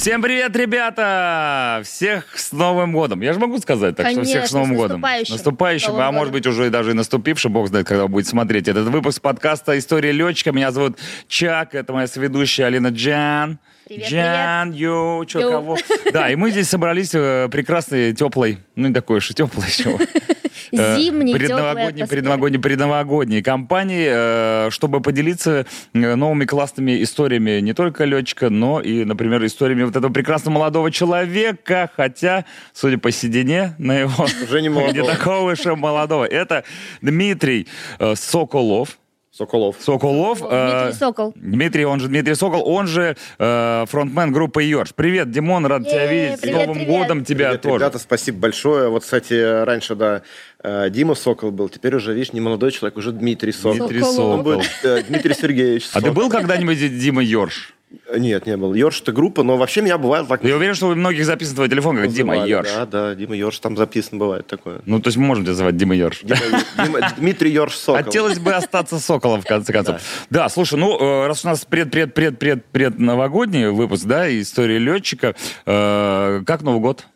[0.00, 1.82] Всем привет, ребята!
[1.84, 3.20] Всех с Новым годом!
[3.20, 5.00] Я же могу сказать так, что всех с Конечно, Новым с годом.
[5.28, 6.32] наступающим Новым а может годом.
[6.32, 9.78] быть уже и даже и наступившим, бог знает, когда вы будете смотреть этот выпуск подкаста
[9.78, 10.52] «История летчика».
[10.52, 10.96] Меня зовут
[11.28, 13.58] Чак, это моя соведущая Алина Джан.
[13.86, 15.50] Привет, Джан, ю, чё, Ю.
[15.50, 15.76] кого?
[16.14, 19.98] Да, и мы здесь собрались э, прекрасной, теплой, ну не такой уж и теплой еще.
[20.72, 28.04] э, Зимний, предновогодней, предновогодней, предновогодней кампании, э, чтобы поделиться э, новыми классными историями не только
[28.04, 33.98] летчика, но и, например, историями вот этого прекрасного молодого человека, хотя, судя по седине на
[33.98, 35.10] его, Уже не не молодого.
[35.10, 36.24] такого уж и молодого.
[36.24, 36.64] Это
[37.02, 37.66] Дмитрий
[38.14, 38.98] Соколов.
[39.32, 39.76] Соколов.
[39.80, 40.42] Соколов.
[40.42, 41.32] э, Дмитрий Сокол.
[41.36, 44.92] Дмитрий, он же Дмитрий Сокол, он же э, фронтмен группы Йорш.
[44.94, 46.38] Привет, Димон, рад тебя видеть.
[46.38, 46.88] С привет, Новым привет.
[46.88, 47.76] годом тебя Привет, тоже.
[47.84, 48.88] Ребята, спасибо большое.
[48.88, 50.22] Вот, кстати, раньше, да,
[50.64, 53.86] э, Дима Сокол был, теперь уже, видишь, не молодой человек, уже Дмитрий Сокол.
[53.88, 54.18] Дмитрий Соколов.
[54.18, 54.52] Он Сокол.
[54.56, 56.12] будет э, Дмитрий Сергеевич А ты Сокол.
[56.24, 57.74] был когда-нибудь Дима Йорш?
[58.16, 58.72] Нет, не был.
[58.74, 60.44] Йорш это группа, но вообще меня бывает так.
[60.44, 62.50] Я уверен, что у многих записан твой телефон как Дима называли.
[62.50, 62.68] Йорш.
[62.72, 64.80] Да, да, Дима Йорш, там записано бывает такое.
[64.86, 66.22] Ну, то есть мы можем тебя звать Дима Йорш.
[66.22, 68.04] Дима- Дима- Дмитрий Йорш Сокол.
[68.04, 70.00] Хотелось бы остаться Соколом, в конце концов.
[70.30, 75.34] Да, слушай, ну, э, раз у нас пред-пред-пред-пред-пред новогодний выпуск, да, история летчика,
[75.66, 77.06] э, как Новый год?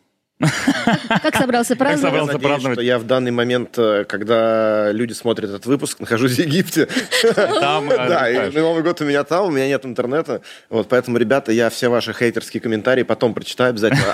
[1.23, 2.03] Как собрался праздновать?
[2.03, 2.33] собрался?
[2.33, 2.77] Я надеюсь, праздновать.
[2.79, 6.89] что я в данный момент, э, когда люди смотрят этот выпуск, нахожусь в Египте.
[7.35, 10.41] Там, э, Да, и Новый год у меня там, у меня нет интернета.
[10.71, 14.13] Вот, поэтому, ребята, я все ваши хейтерские комментарии потом прочитаю обязательно.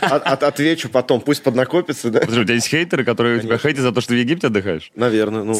[0.00, 2.10] От- от- Отвечу потом, пусть поднакопится.
[2.10, 4.90] Подожди, у тебя есть хейтеры, которые тебя хейтят за то, что в Египте отдыхаешь?
[4.94, 5.42] Наверное.
[5.44, 5.54] Ну,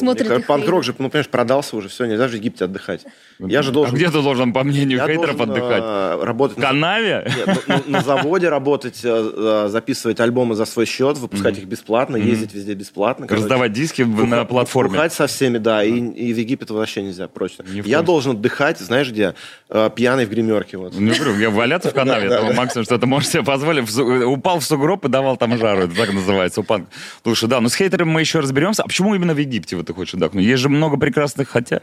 [0.47, 3.05] панк-рок же, ну, понимаешь, продался уже, все, нельзя же в Египте отдыхать.
[3.39, 3.95] Я же А должен...
[3.95, 5.83] где ты должен, по мнению хейтеров, отдыхать?
[5.83, 7.31] э, работать В на канаве?
[7.47, 9.69] Ну, ну, на заводе работать, э,
[10.13, 13.27] записывать альбомы за свой счет, выпускать их бесплатно, ездить везде бесплатно.
[13.27, 13.45] короче.
[13.45, 14.91] Раздавать диски в- на платформе?
[14.95, 17.65] Бухать со всеми, да, и, и в Египет вообще нельзя, прочно.
[17.65, 19.35] В Я должен отдыхать, знаешь где?
[19.75, 20.77] Э, пьяный в гримерке.
[20.77, 20.93] Вот.
[20.99, 23.89] Ну, говорю, я валяться в канаве, это максимум, что ты можешь себе позволить.
[23.99, 26.61] Упал в сугроб и давал там жару, это так называется.
[26.61, 26.83] Упал.
[27.23, 28.83] Слушай, да, ну с хейтерами мы еще разберемся.
[28.83, 30.45] А почему именно в Египте вот ты хочешь отдохнуть?
[30.45, 31.81] Есть же много прекрасных хотя.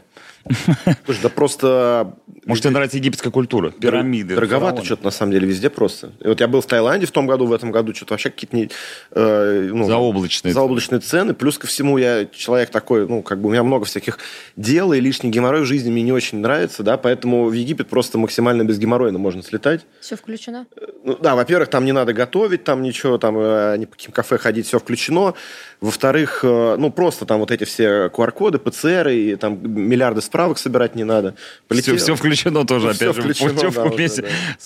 [1.04, 2.14] Слушай, да просто...
[2.46, 3.70] Может, тебе нравится египетская культура?
[3.70, 4.34] Пирамиды.
[4.34, 6.12] Дороговато что-то, на самом деле, везде просто.
[6.20, 8.56] И вот я был в Таиланде в том году, в этом году что-то вообще какие-то...
[8.56, 8.70] не-
[9.10, 10.54] э, ну, Заоблачные.
[10.54, 11.34] заоблачные цены.
[11.34, 14.18] Плюс ко всему я человек такой, ну, как бы у меня много всяких
[14.56, 18.18] дел, и лишний геморрой в жизни мне не очень нравится, да, поэтому в Египет просто
[18.18, 19.86] максимально без геморройно можно слетать.
[20.00, 20.66] Все включено?
[21.02, 24.38] Ну, да, во-первых, там не надо готовить, там ничего, там э, ни по каким кафе
[24.38, 25.34] ходить, все включено.
[25.80, 30.94] Во-вторых, э, ну, просто там вот эти все QR-коды, ПЦР, и там миллиарды справок собирать
[30.94, 31.34] не надо.
[31.70, 34.22] Все, все включено тоже, Ну, опять всё же, включено, путевку да, вместе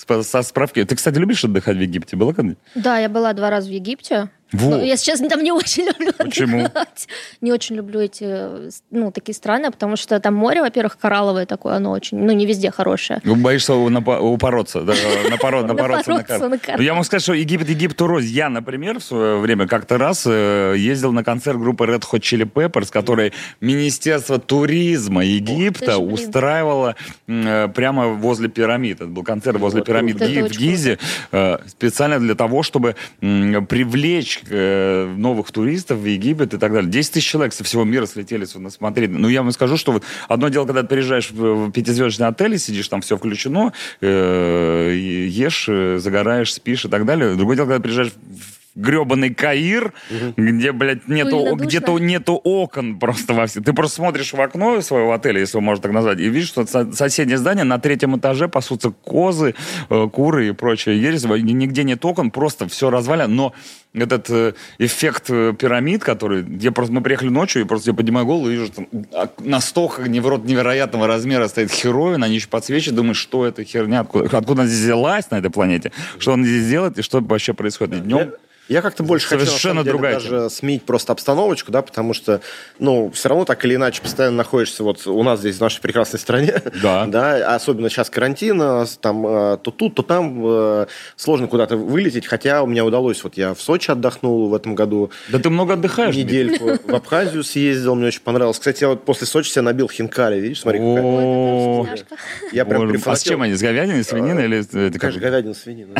[0.07, 0.23] да.
[0.23, 0.83] с- со справки.
[0.83, 2.17] Ты, кстати, любишь отдыхать в Египте?
[2.17, 4.29] Было когда Да, я была два раза в Египте.
[4.51, 4.69] Во.
[4.77, 6.65] Ну, я, честно, там не очень люблю Почему?
[6.65, 7.07] отдыхать.
[7.41, 11.91] Не очень люблю эти, ну, такие страны, потому что там море, во-первых, коралловое такое, оно
[11.91, 13.21] очень, ну, не везде хорошее.
[13.23, 14.93] Ну, Боишься напа- упороться, да,
[15.31, 16.47] напоро- напороться на карту.
[16.49, 16.77] на карту.
[16.77, 18.27] Ну, Я могу сказать, что Египет Египту рознь.
[18.29, 22.49] Я, например, в свое время как-то раз э, ездил на концерт группы Red Hot Chili
[22.51, 26.13] Peppers, который Министерство туризма Египта блин.
[26.13, 26.95] устраивало
[27.27, 29.01] э, прямо возле пирамид.
[29.01, 30.31] Это был концерт возле Вот пирамид круто.
[30.31, 30.97] Ги- в Гизе,
[31.31, 36.89] э, специально для того, чтобы м, привлечь э, новых туристов в Египет и так далее.
[36.89, 39.11] 10 тысяч человек со всего мира слетели сюда смотреть.
[39.11, 42.57] Ну, я вам скажу, что вот одно дело, когда ты приезжаешь в пятизвездочный отель и
[42.57, 47.35] сидишь, там все включено, э, ешь, э, загораешь, спишь и так далее.
[47.35, 49.93] Другое дело, когда приезжаешь в гребаный Каир,
[50.35, 53.61] где, блядь, нету, где-то нету окон просто во все.
[53.61, 56.65] Ты просто смотришь в окно своего отеля, если его можно так назвать, и видишь, что
[56.65, 59.55] со- соседнее здание на третьем этаже пасутся козы,
[59.89, 61.23] э, куры и прочее ересь.
[61.23, 63.33] Нигде нет окон, просто все развалено.
[63.33, 63.53] Но
[63.93, 66.45] этот э, эффект э, пирамид, который...
[66.59, 69.55] Я просто, мы приехали ночью, и просто я поднимаю голову и вижу, там а, на
[69.57, 74.67] неверо- невероятного размера стоит херовин, они еще подсвечивают, думаешь, что это херня, откуда, откуда она
[74.67, 77.95] здесь взялась на этой планете, что он здесь делает и что вообще происходит.
[77.95, 78.31] И днем
[78.67, 82.41] Я как-то больше Совершенно самом деле, даже сменить просто обстановочку, да, потому что,
[82.79, 86.19] ну, все равно так или иначе постоянно находишься вот у нас здесь, в нашей прекрасной
[86.19, 87.05] стране, Да.
[87.07, 92.25] да, особенно сейчас карантин, а, там, э, то тут, то там э, сложно куда-то вылететь,
[92.25, 95.73] хотя у меня удалось, вот я в Сочи отдохнул в этом году, Да ты много
[95.73, 96.15] отдыхаешь.
[96.15, 98.57] Недельку в Абхазию съездил, мне очень понравилось.
[98.57, 102.05] Кстати, я вот после Сочи себя набил хинкали, видишь, смотри, какая.
[102.51, 103.53] Я прям а с чем они?
[103.53, 105.01] С говядиной, свининой или это как?
[105.01, 105.95] Конечно, говядина, свинина.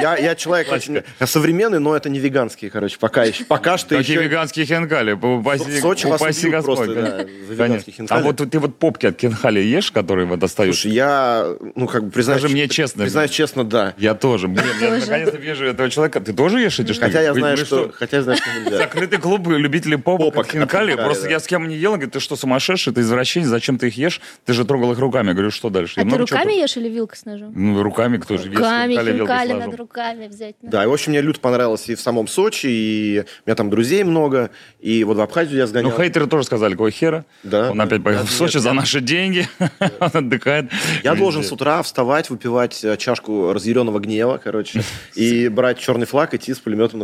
[0.00, 4.16] Я человек очень современный, вены, но это не веганские, короче, пока, еще, пока что Какие
[4.16, 4.24] еще...
[4.24, 5.12] веганские хинкали?
[5.12, 6.76] Упаси, В Сочи вас упаси Господь.
[6.76, 7.94] просто, да, веганские.
[7.94, 8.22] А хинкали.
[8.22, 10.82] вот ты вот попки от кинхали ешь, которые вот остаются?
[10.82, 12.40] Слушай, я, ну, как бы, признаюсь...
[12.40, 13.02] Скажи мне честно.
[13.04, 13.94] Признаюсь честно, да.
[13.98, 14.48] Я тоже.
[14.48, 16.20] Блин, я наконец-то вижу этого человека.
[16.20, 17.06] Ты тоже ешь эти штуки?
[17.06, 17.92] Хотя я знаю, что...
[17.94, 18.78] Хотя я знаю, что нельзя.
[18.78, 20.90] Закрытый клуб любителей попок, от хинкали.
[20.90, 23.88] хинкали, Просто я с кем не ел, говорит, ты что, сумасшедший, ты извращенец, зачем ты
[23.88, 24.20] их ешь?
[24.44, 25.28] Ты же трогал их руками.
[25.28, 26.00] Я говорю, что дальше?
[26.00, 27.52] А ты руками ешь или вилкой с ножом?
[27.54, 30.56] Ну, руками кто же Руками, хинкали хинкали надо руками взять.
[30.62, 33.68] Да, и, в общем, мне люто понравилось и в самом Сочи, и у меня там
[33.70, 34.50] друзей много,
[34.80, 35.96] и вот в Абхазию я Ну, сгонял.
[35.96, 37.24] хейтеры тоже сказали, какого хера.
[37.42, 37.70] Да.
[37.72, 39.48] Он опять поехал Да, в Сочи нет, за наши деньги.
[40.00, 40.70] Он отдыхает.
[41.02, 44.82] Я должен с утра вставать, выпивать э, чашку разъяренного гнева, короче,
[45.16, 47.00] и брать черный флаг, идти с пулеметом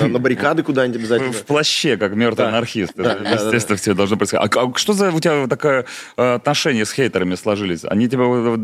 [0.00, 1.32] на, баррикады куда-нибудь обязательно.
[1.32, 2.92] В плаще, как мертвый анархист.
[2.96, 4.50] Естественно, все должно происходить.
[4.56, 5.84] А, а что за у тебя такое
[6.16, 7.84] э, отношение с хейтерами сложились?
[7.84, 8.56] Они тебя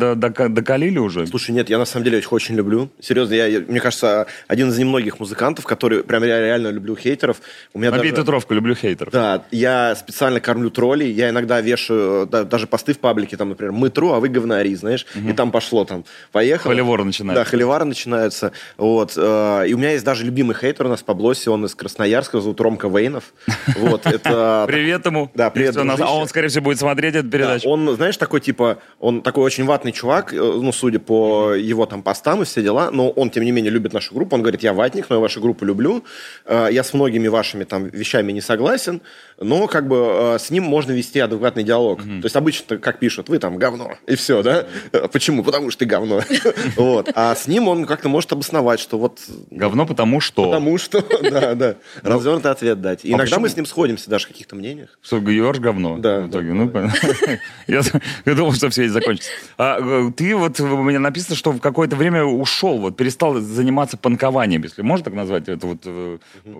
[0.48, 1.26] докалили уже?
[1.26, 2.88] Слушай, нет, я на самом деле их очень люблю.
[3.00, 7.38] Серьезно, я- мне кажется, один из немногих музыкантов, который прям я реально люблю хейтеров.
[7.72, 9.12] У меня Набей даже- татуировку, люблю хейтеров.
[9.12, 13.72] Да, я специально кормлю троллей, я иногда вешаю да, даже посты в паблике, там, например,
[13.72, 16.72] мы тру, а вы говнари, знаешь, и там пошло, там, поехало.
[16.74, 17.44] Холиворы начинаются.
[17.44, 21.14] Да, холивары начинаются, вот, э, и у меня есть даже любимый хейтер у нас по
[21.14, 23.32] Блосе, он из Красноярска, зовут Ромка Вейнов,
[23.76, 24.64] вот, это...
[24.66, 25.30] Привет ему.
[25.34, 27.68] Да, привет, А он, скорее всего, будет смотреть эту Да, передачу.
[27.68, 32.02] он, знаешь, такой типа, он такой очень ватный чувак, э, ну, судя по его там
[32.02, 34.34] постам и все дела, но он, тем не менее, любит нашу группу.
[34.36, 36.04] Он говорит, я ватник, но вашу группу люблю.
[36.46, 39.00] Э, Я с многими вашими там вещами не согласен,
[39.40, 42.02] но как бы э, с ним можно вести адекватный диалог.
[42.02, 44.66] То есть обычно как пишут, вы там говно, и все, да?
[44.92, 45.42] Э, Почему?
[45.42, 46.20] Потому что ты говно.
[46.76, 47.10] Вот.
[47.14, 50.44] А с ним он как-то может обосновать, что вот Говно потому что.
[50.46, 53.04] потому что, да, да, развернутый ответ дать.
[53.04, 53.40] И Иногда почему?
[53.40, 54.98] мы с ним сходимся даже в каких-то мнениях.
[55.02, 55.98] Что, Георг говно?
[55.98, 56.52] Да, В итоге.
[56.52, 56.70] Ну,
[57.66, 57.80] я,
[58.24, 59.30] я думал, что все это закончится.
[59.58, 64.62] А, ты вот, у меня написано, что в какое-то время ушел, вот перестал заниматься панкованием,
[64.62, 66.18] если можно так назвать это вот э,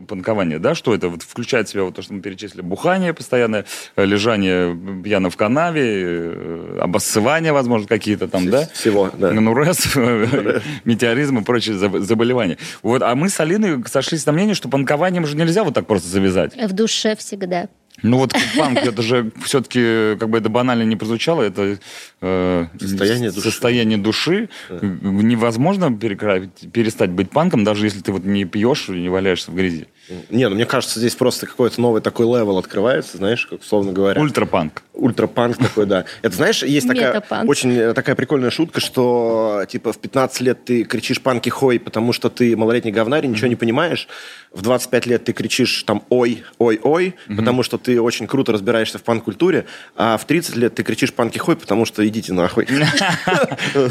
[0.08, 0.74] панкование, да?
[0.74, 1.08] Что это?
[1.08, 2.62] Вот включает в себя вот то, что мы перечислили.
[2.62, 3.64] Бухание постоянное,
[3.96, 8.68] э, лежание пьяно в канаве, э, обоссывания, возможно, какие-то там, да?
[8.72, 9.32] Всего, да.
[9.32, 9.94] Нурез,
[10.84, 12.58] метеоризм и прочие заб- заболевания.
[12.82, 16.08] Вот, а мы с Алиной сошлись на мнении, что панкованием же нельзя вот так просто
[16.08, 16.54] завязать.
[16.56, 17.68] В душе всегда.
[18.02, 21.78] Ну вот панк, это же все-таки, как бы это банально не прозвучало, это
[22.20, 23.50] э, Состояние души.
[23.50, 24.48] состояние души.
[24.70, 29.86] Невозможно перестать быть панком, даже если ты вот не пьешь и не валяешься в грязи.
[30.28, 34.20] Не, ну мне кажется, здесь просто какой-то новый такой level открывается, знаешь, как условно говоря.
[34.20, 34.82] Ультрапанк.
[34.92, 36.04] Ультрапанк такой, да.
[36.22, 37.50] Это, знаешь, есть такая Метапанк.
[37.50, 42.12] очень э, такая прикольная шутка, что, типа, в 15 лет ты кричишь панки хой, потому
[42.12, 44.06] что ты малолетний говнарь, и ничего не понимаешь.
[44.52, 48.98] В 25 лет ты кричишь там oi, oi, oi, потому что ты очень круто разбираешься
[48.98, 49.64] в панк-культуре,
[49.96, 52.68] а в 30 лет ты кричишь панки хой, потому что идите нахуй.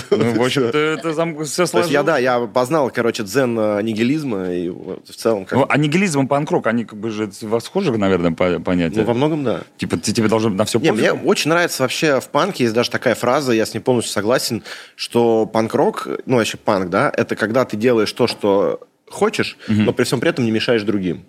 [0.09, 4.54] Ну, в общем-то, это все То есть я, да, я познал, короче, дзен э, нигилизма,
[4.54, 8.32] и в целом как Ну, А нигилизм и панк-рок, они как бы же восхожи, наверное,
[8.32, 9.00] по- понятия.
[9.00, 9.62] Ну, во многом, да.
[9.78, 12.90] Типа ты- тебе должно на все Не, мне очень нравится вообще в панке, есть даже
[12.90, 14.64] такая фраза, я с ней полностью согласен,
[14.96, 20.04] что панк-рок, ну, вообще панк, да, это когда ты делаешь то, что хочешь, но при
[20.06, 21.26] всем при этом не мешаешь другим.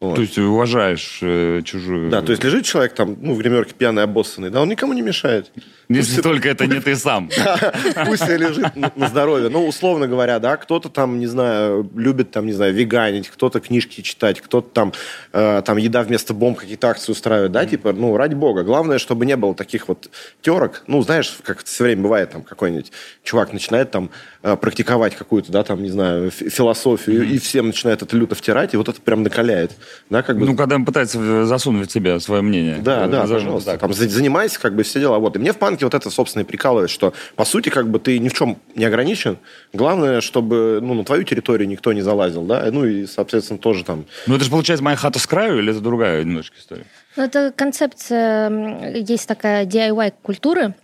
[0.00, 0.14] Вот.
[0.14, 2.08] То есть уважаешь э, чужую...
[2.08, 5.02] Да, то есть лежит человек там, ну, в гримерке пьяный, обоссанный, да, он никому не
[5.02, 5.50] мешает.
[5.88, 7.30] Если только это не ты сам.
[8.06, 9.48] Пусть лежит на здоровье.
[9.48, 14.02] Ну, условно говоря, да, кто-то там, не знаю, любит там, не знаю, веганить, кто-то книжки
[14.02, 14.92] читать, кто-то там,
[15.32, 18.62] э, там еда вместо бомб какие-то акции устраивает, да, типа, ну, ради бога.
[18.62, 20.10] Главное, чтобы не было таких вот
[20.42, 20.84] терок.
[20.86, 22.92] Ну, знаешь, как все время бывает, там какой-нибудь
[23.24, 24.10] чувак начинает там
[24.42, 28.76] практиковать какую-то, да, там, не знаю, фи- философию, и всем начинает это люто втирать, и
[28.76, 29.72] вот это прям накаляет.
[30.10, 30.46] Да, как бы...
[30.46, 32.78] Ну, когда он пытается засунуть в тебя свое мнение.
[32.80, 33.70] Да, да, Назовем пожалуйста.
[33.72, 33.80] так.
[33.80, 35.18] Там, за- занимайся, как бы, все дела.
[35.18, 35.34] Вот.
[35.36, 38.18] И мне в панке вот это, собственно, и прикалывает, что, по сути, как бы, ты
[38.18, 39.38] ни в чем не ограничен.
[39.72, 44.04] Главное, чтобы, ну, на твою территорию никто не залазил, да, ну, и, соответственно, тоже там...
[44.26, 46.84] Ну, это же, получается, моя хата с краю, или это другая немножко история?
[47.16, 50.74] Ну, это концепция, есть такая DIY-культуры.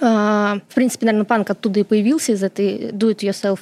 [0.00, 3.60] А, В принципе, наверное, панк оттуда и появился, из этой do-it-yourself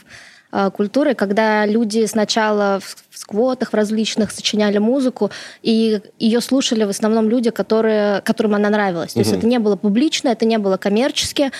[0.50, 5.30] а, культуры, когда люди сначала в сквотах в различных сочиняли музыку,
[5.62, 9.12] и ее слушали в основном люди, которые, которым она нравилась.
[9.12, 11.50] То есть это не было публично, это не было коммерчески.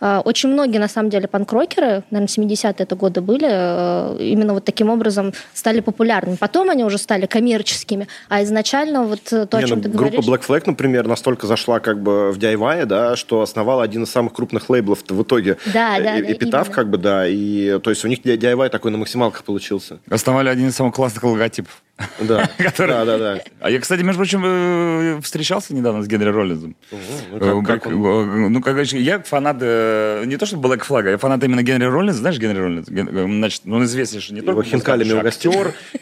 [0.00, 4.64] А, Очень многие, на самом деле, панк-рокеры, наверное, 70-е это годы были, э, именно вот
[4.64, 6.36] таким образом стали популярными.
[6.36, 10.22] Потом они уже стали коммерческими, а изначально вот то, о Не, чем ну, ты группа
[10.22, 10.26] говоришь...
[10.28, 14.32] Black Flag, например, настолько зашла как бы в DIY, да, что основала один из самых
[14.34, 15.56] крупных лейблов в итоге.
[15.66, 16.74] Да, да, Э, да, Эпитаф, именно.
[16.74, 19.98] как бы, да, и то есть у них DIY такой на максималках получился.
[20.10, 21.82] Основали один из самых классных логотипов.
[22.20, 23.40] Да, Который- да, да, да.
[23.60, 26.76] А я, кстати, между прочим, э, встречался недавно с Генри Роллинзом.
[27.32, 28.52] Ну, как- как он?
[28.52, 32.18] Ну, как я фанат, э, не то что Black Flag, я фанат именно Генри Роллинза.
[32.18, 32.88] Знаешь Генри Роллинз?
[32.88, 34.68] Ген- Значит, он известнейший не Его только...
[34.68, 35.08] хинкалями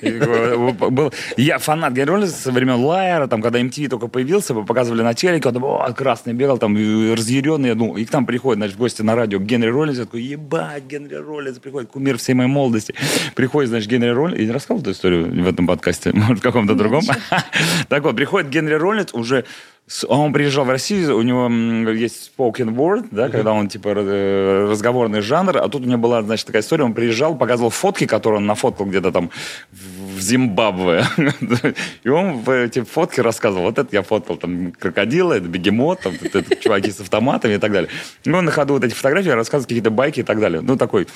[0.01, 4.55] и, э, был- Я фанат Генри Роллинза со времен Лайера, там, когда MTV только появился,
[4.55, 8.59] показывали на телеке, он там, «О, красный бегал, там, разъяренный, думал, и к нам приходит,
[8.59, 12.35] значит, в гости на радио Генри Роллинз, я такой, ебать, Генри Роллинз, приходит кумир всей
[12.35, 12.95] моей молодости.
[13.37, 15.84] Приходит, значит, Генри Роллинз, я не рассказывал эту историю в этом подкасте,
[16.15, 17.03] может, в каком-то другом.
[17.89, 19.45] Так вот, приходит Генри Роллинз уже
[19.87, 21.49] с- Он приезжал в Россию, у него
[21.93, 26.23] есть spoken word, да, когда он типа э, разговорный жанр, а тут у него была,
[26.23, 29.31] значит, такая история, он приезжал, показывал фотки, которые он нафоткал где-то там
[29.73, 31.05] в в Зимбабве.
[32.05, 36.15] И он в эти фотки рассказывал, вот это я фоткал, там, крокодила, это бегемот, там,
[36.21, 37.91] вот это чуваки с автоматами и так далее.
[38.25, 40.61] И он на ходу вот эти фотографии рассказывает какие-то байки и так далее.
[40.61, 41.07] Ну, такой,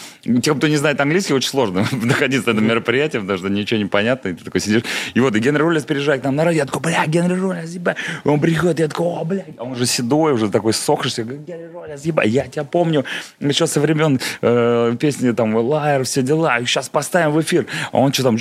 [0.43, 3.87] тем, кто не знает английский, очень сложно находиться на этом мероприятии, потому что ничего не
[3.87, 4.83] понятно, и ты такой сидишь.
[5.15, 7.71] И вот, и Генри Роллинс приезжает к нам на радио, я такой, бля, Генри Роллинс,
[7.71, 7.97] ебать.
[8.25, 9.47] Он приходит, я такой, о, блядь.
[9.57, 11.23] А он уже седой, уже такой сохшийся.
[11.23, 13.05] Генри Роллинс, ебать, я тебя помню
[13.41, 17.67] еще со времен э, песни там Лайер, все дела, сейчас поставим в эфир.
[17.93, 18.37] А он что там,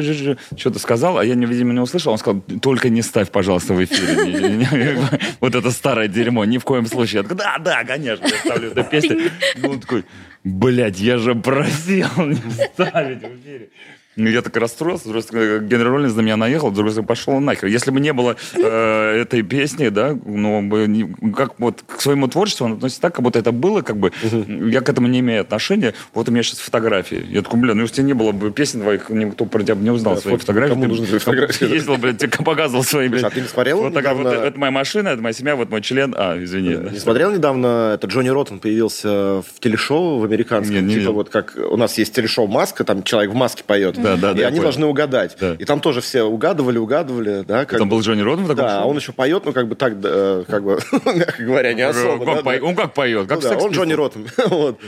[0.00, 2.12] что-то сказал, а я, видимо, не услышал.
[2.12, 4.98] Он сказал, только не ставь, пожалуйста, в эфире.
[5.40, 7.22] Вот это старое дерьмо, ни в коем случае.
[7.22, 9.30] Я да, да, конечно, я ставлю эту песню.
[9.56, 10.04] Ну, такой,
[10.44, 12.36] блядь, я же просил не
[12.74, 13.70] ставить в эфире.
[14.18, 17.06] Ну, я так расстроился, с другой стороны, Генри Роллинс на меня наехал, с другой стороны,
[17.06, 17.68] пошел нахер.
[17.68, 22.26] Если бы не было э, этой песни, да, ну, бы не- как вот к своему
[22.26, 24.10] творчеству он относится так, как будто это было, как бы,
[24.48, 27.24] я к этому не имею отношения, вот у меня сейчас фотографии.
[27.30, 29.90] Я такой, бля, ну, если не было бы песен твоих, никто про тебя бы не
[29.90, 30.72] узнал Да, свои фотографии.
[30.74, 31.72] кому нужны твои фотографии?
[31.72, 33.22] Ездил, блядь, тебе показывал свои, блядь.
[33.22, 35.70] А ты не смотрел Вот такая вот, недавно- это моя машина, это моя семья, вот
[35.70, 36.12] мой член.
[36.18, 36.74] А, извини.
[36.74, 36.90] да.
[36.90, 39.08] Не смотрел недавно, это Джонни Роттен появился
[39.42, 40.74] в телешоу в американском.
[40.74, 41.12] Не, не типа видел.
[41.12, 43.96] вот как у нас есть телешоу «Маска», там человек в маске поет.
[44.16, 45.36] Да, да, и они должны угадать.
[45.40, 45.54] Да.
[45.54, 47.44] И там тоже все угадывали, угадывали.
[47.46, 47.96] Да, Там бы.
[47.96, 50.80] был Джонни Родман в таком Да, он еще поет, ну как бы так, как бы,
[51.14, 52.22] мягко говоря, не особо.
[52.62, 53.92] Он как поет, как Ну он Джонни.
[53.92, 54.26] Роттен.
[54.46, 54.78] вот.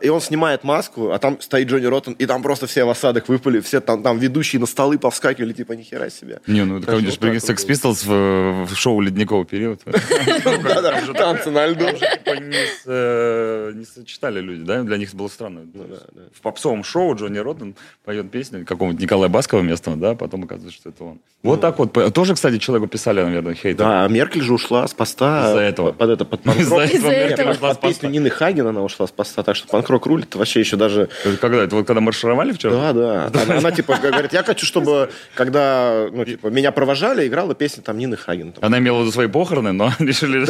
[0.00, 3.28] И он снимает маску, а там стоит Джонни Роттен, и там просто все в осадок
[3.28, 6.40] выпали, все там, ведущие на столы повскакивали, типа, нихера себе.
[6.46, 9.80] Не, ну, конечно, прикинь, вот Pistols в, шоу «Ледниковый период».
[9.84, 11.86] Да-да, танцы на льду.
[11.86, 14.82] Типа, не, э, не сочетали люди, да?
[14.82, 15.62] Для них было странно.
[15.72, 15.86] Ну
[16.32, 20.14] В попсовом шоу Джонни Роттен поет песню какого-нибудь Николая Баскова местного, да?
[20.14, 21.18] Потом оказывается, что это он.
[21.42, 21.92] Вот так вот.
[22.14, 23.76] Тоже, кстати, человеку писали, наверное, хейт.
[23.76, 25.50] Да, а Меркель же ушла с поста.
[25.50, 25.92] Из-за этого.
[25.92, 28.08] Под это, под Из-за этого Меркель ушла с поста.
[28.08, 30.28] Нины Хаген она ушла с поста, так что панк-рок рулит.
[30.28, 31.10] Это вообще еще даже...
[31.24, 31.64] Это Когда?
[31.64, 32.72] Это вот когда маршировали вчера?
[32.72, 33.42] Да, да.
[33.42, 37.98] Она, она, типа говорит, я хочу, чтобы, когда ну, типа, меня провожали, играла песня там
[37.98, 38.52] Нины Хаген.
[38.52, 38.64] Там.
[38.64, 40.44] Она имела в виду свои похороны, но решили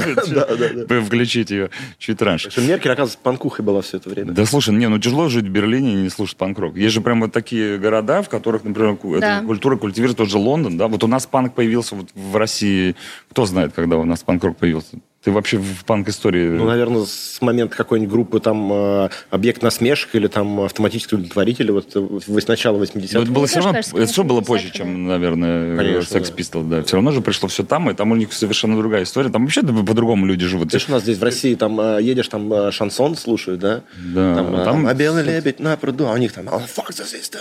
[1.05, 2.51] включить ее чуть раньше.
[2.61, 4.33] Меркель, оказывается, панкухой была все это время.
[4.33, 6.77] Да слушай, не, ну тяжело жить в Берлине и не слушать панк-рок.
[6.77, 9.39] Есть же прям вот такие города, в которых, например, Да.
[9.39, 10.89] эта культура культивирует тот же Лондон, да.
[10.89, 12.95] Вот у нас панк появился вот в России.
[13.31, 14.99] Кто знает, когда у нас панк-рок появился?
[15.25, 16.51] Ты вообще в панк-истории...
[16.51, 21.93] Ну, наверное, с момента какой-нибудь группы там э, объект насмешек или там автоматический удовлетворитель, вот
[21.95, 23.09] э, с начала 80-х.
[23.15, 26.19] Но это было все Мне равно, кажется, это все было позже, 50-х, чем, наверное, Конечно,
[26.19, 26.35] Sex да.
[26.35, 26.83] Pistols, да.
[26.83, 29.31] Все равно же пришло все там, и там у них совершенно другая история.
[29.31, 30.71] Там вообще по-другому люди живут.
[30.71, 33.81] Ты ж у нас здесь в России там э, едешь, там шансон слушают, да?
[33.97, 36.91] Да, Там, э, там- а белый лебедь на пруду, а у них там «Oh, fuck
[36.91, 37.41] the system».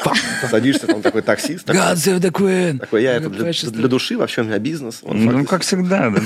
[0.49, 1.65] Садишься, там такой таксист.
[1.65, 2.79] такой, God save the Queen!
[2.79, 5.01] Такой, я это для, души, вообще у меня бизнес.
[5.03, 6.21] Ну, как всегда, да.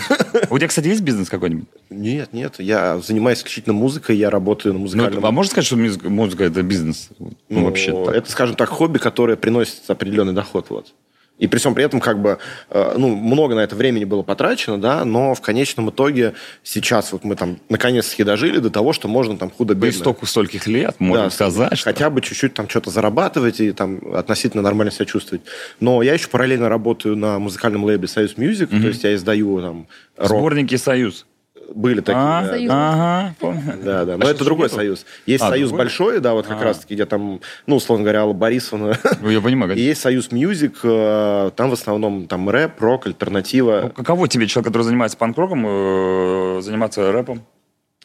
[0.49, 1.67] У тебя, кстати, есть бизнес какой-нибудь?
[1.89, 5.25] Нет, нет, я занимаюсь исключительно музыкой, я работаю на Ну, музыкальном...
[5.25, 7.09] а можно сказать, что музыка, музыка это бизнес?
[7.17, 7.91] Ну, Ну, вообще.
[8.13, 10.65] Это, скажем так, хобби, которое приносит определенный доход.
[10.69, 10.93] Вот.
[11.37, 12.39] И при всем при этом, как бы,
[12.71, 17.23] э, ну, много на это времени было потрачено, да, но в конечном итоге сейчас вот
[17.23, 19.97] мы там наконец-таки дожили до того, что можно там худо-бедно...
[19.97, 21.91] стоку стольких лет, можно Да, сказать, что...
[21.91, 25.43] хотя бы чуть-чуть там что-то зарабатывать и там относительно нормально себя чувствовать.
[25.79, 29.87] Но я еще параллельно работаю на музыкальном лейбле Союз Music, то есть я издаю там
[30.17, 30.29] рок.
[30.29, 31.27] Сборники «Союз».
[31.73, 32.15] Были такие.
[32.17, 32.71] А, да, Союз.
[32.73, 33.61] Ага, помню.
[33.83, 34.17] Да, да.
[34.17, 34.75] Но А это другой нету?
[34.75, 35.05] союз.
[35.25, 35.85] Есть А, союз другой?
[35.85, 36.63] большой, да, вот как А.
[36.63, 38.97] раз-таки, где там, ну, условно говоря, Алла Борисовна.
[39.21, 39.75] Ну, я понимаю.
[39.75, 43.91] И есть союз Music, э, там в основном там рэп, рок, Ну, альтернатива.
[43.95, 47.43] каково тебе, человек, который занимается панк-роком, э, заниматься рэпом?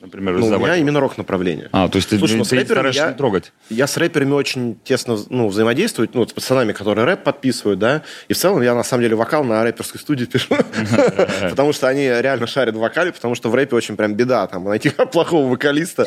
[0.02, 0.66] Например, Ну, у издавать?
[0.66, 1.68] меня именно рок-направление.
[1.71, 3.52] А, то есть ты, Слушай, ну, ты с рэперами стараешься я- не трогать?
[3.71, 8.32] Я с рэперами очень тесно ну, взаимодействую, ну, с пацанами, которые рэп подписывают, да, и
[8.35, 10.56] в целом я, на самом деле, вокал на рэперской студии пишу,
[11.50, 14.64] потому что они реально шарят в вокале, потому что в рэпе очень прям беда, там,
[14.64, 16.04] найти плохого вокалиста,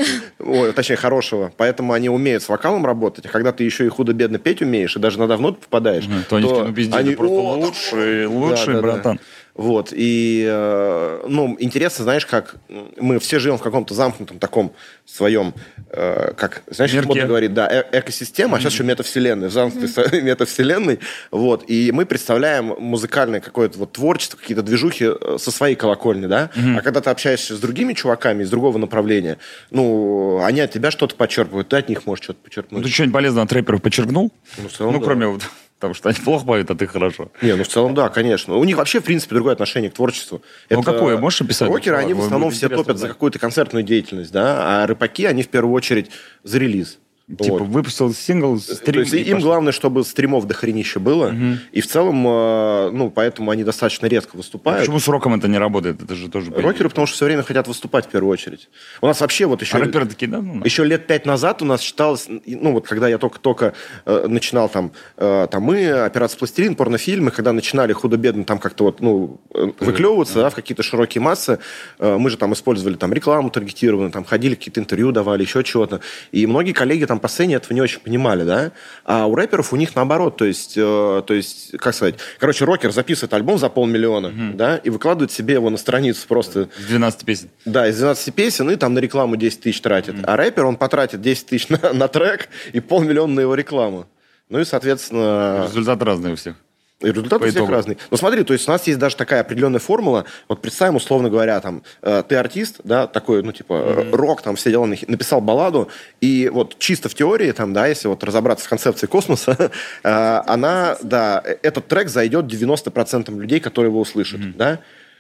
[0.76, 4.62] точнее, хорошего, поэтому они умеют с вокалом работать, а когда ты еще и худо-бедно петь
[4.62, 8.74] умеешь, и даже на давно попадаешь, то ну они, ты просто «О, лучший, лучший, да,
[8.74, 8.82] да, да.
[8.82, 9.20] братан.
[9.56, 12.56] Вот, и, э, ну, интересно, знаешь, как
[13.00, 14.74] мы все живем в каком-то замкнутом таком
[15.06, 15.54] своем,
[15.92, 17.08] э, как, знаешь, Мирке.
[17.08, 21.00] модно говорит, да, э- экосистема, а сейчас еще метавселенная, замкнутой метавселенной,
[21.32, 26.50] вот, и мы представляем музыкальное какое-то вот творчество, какие-то движухи э, со своей колокольни, да,
[26.78, 29.38] а когда ты общаешься с другими чуваками из другого направления,
[29.72, 32.84] ну, они от тебя что-то почерпывают, ты от них можешь что-то Ну, почерпнуть.
[32.84, 34.34] ты что-нибудь полезное от рэперов подчеркнул?
[34.58, 35.06] Ну, в целом, Ну, да.
[35.06, 35.44] кроме вот
[35.86, 37.32] того, что они плохо поют, а ты хорошо.
[37.42, 38.56] Не, ну в целом да, конечно.
[38.56, 40.42] У них вообще, в принципе, другое отношение к творчеству.
[40.70, 41.18] Ну, какое?
[41.18, 41.70] Можешь описать?
[41.70, 43.12] Рокеры, они в основном все топят за узнать.
[43.12, 46.10] какую-то концертную деятельность, да, а рэпаки, они в первую очередь
[46.44, 47.00] за релиз.
[47.28, 47.62] Типа, Вот.
[47.64, 49.02] выпустил сингл, То стрим.
[49.02, 49.50] есть и им пошло.
[49.50, 51.34] главное, чтобы стримов дохренище было,
[51.72, 54.82] и в целом, э, ну, поэтому они достаточно редко выступают.
[54.82, 56.04] Почему с роком это не работает?
[56.04, 56.52] Это же тоже...
[56.52, 58.70] Рокеры, потому что все время хотят выступать в первую очередь.
[59.02, 59.76] У нас вообще вот еще...
[59.78, 60.40] А рэперы такие, да?
[60.40, 63.74] Ну, Еще лет пять назад у нас считалось, ну вот когда я только-только
[64.06, 69.02] э, начинал там, э, там мы, операция «Пластилин», порнофильмы, когда начинали худо-бедно там как-то вот,
[69.02, 71.58] ну, э, выклевываться, да, в какие-то широкие массы,
[71.98, 76.02] э, мы же там использовали там рекламу таргетированную, там ходили, какие-то интервью давали, еще чего-то.
[76.32, 78.72] И многие коллеги там сцене этого не очень понимали, да.
[79.04, 82.92] А у рэперов у них наоборот, то есть, э, то есть, как сказать, короче, рокер
[82.92, 87.50] записывает альбом за полмиллиона, да, и выкладывает себе его на страницу просто С 12 песен.
[87.66, 90.16] да, из 12 песен, и там на рекламу 10 тысяч тратит.
[90.24, 94.08] А рэпер, он потратит 10 тысяч на, на трек и полмиллиона на его рекламу.
[94.50, 96.56] Ну и, соответственно, Результат разный у всех.
[97.02, 97.98] И результат у всех разный.
[98.10, 100.26] Но смотри, то есть у нас есть даже такая определенная формула.
[100.48, 104.56] Вот представим, условно говоря, там, э, ты артист, да, такой, ну, типа, э, рок, там,
[104.56, 105.90] все дела, написал балладу,
[106.22, 109.72] и вот чисто в теории, там, да, если вот разобраться в концепции космоса,
[110.04, 114.80] э, она, да, э, этот трек зайдет 90% людей, которые его услышат, да,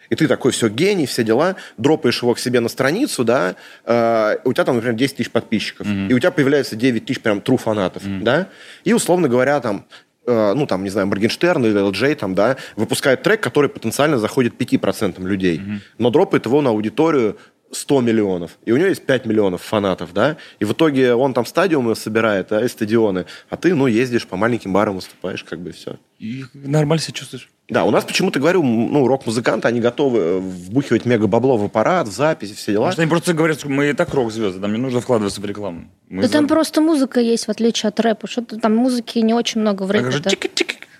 [0.09, 3.55] и ты такой, все, гений, все дела, дропаешь его к себе на страницу, да,
[3.85, 7.39] э, у тебя там, например, 10 тысяч подписчиков, и у тебя появляется 9 тысяч прям
[7.39, 8.47] true фанатов, да,
[8.85, 9.85] и, условно говоря, там,
[10.27, 15.21] ну, там, не знаю, Моргенштерн или LJ, там, да, выпускает трек, который потенциально заходит 5%
[15.25, 15.61] людей,
[15.97, 17.37] но дропает его на аудиторию
[17.71, 21.45] 100 миллионов, и у него есть 5 миллионов фанатов, да, и в итоге он там
[21.45, 25.69] стадиумы собирает, да, и стадионы, а ты, ну, ездишь по маленьким барам, выступаешь, как бы,
[25.69, 25.97] и все.
[26.19, 27.49] И нормально себя чувствуешь.
[27.67, 32.07] Да, у нас почему-то, говорю, ну, рок-музыканты, они готовы э, вбухивать мега бабло в аппарат,
[32.07, 32.83] в записи, все дела.
[32.85, 35.45] Потому что они просто говорят, что мы и так рок-звезды, нам не нужно вкладываться в
[35.45, 35.89] рекламу.
[36.07, 38.27] Мы Да за- там просто музыка есть, в отличие от рэпа.
[38.27, 40.11] Что-то там музыки не очень много в Так рэпе.
[40.11, 40.29] же да.
[40.29, 40.54] чик-чик.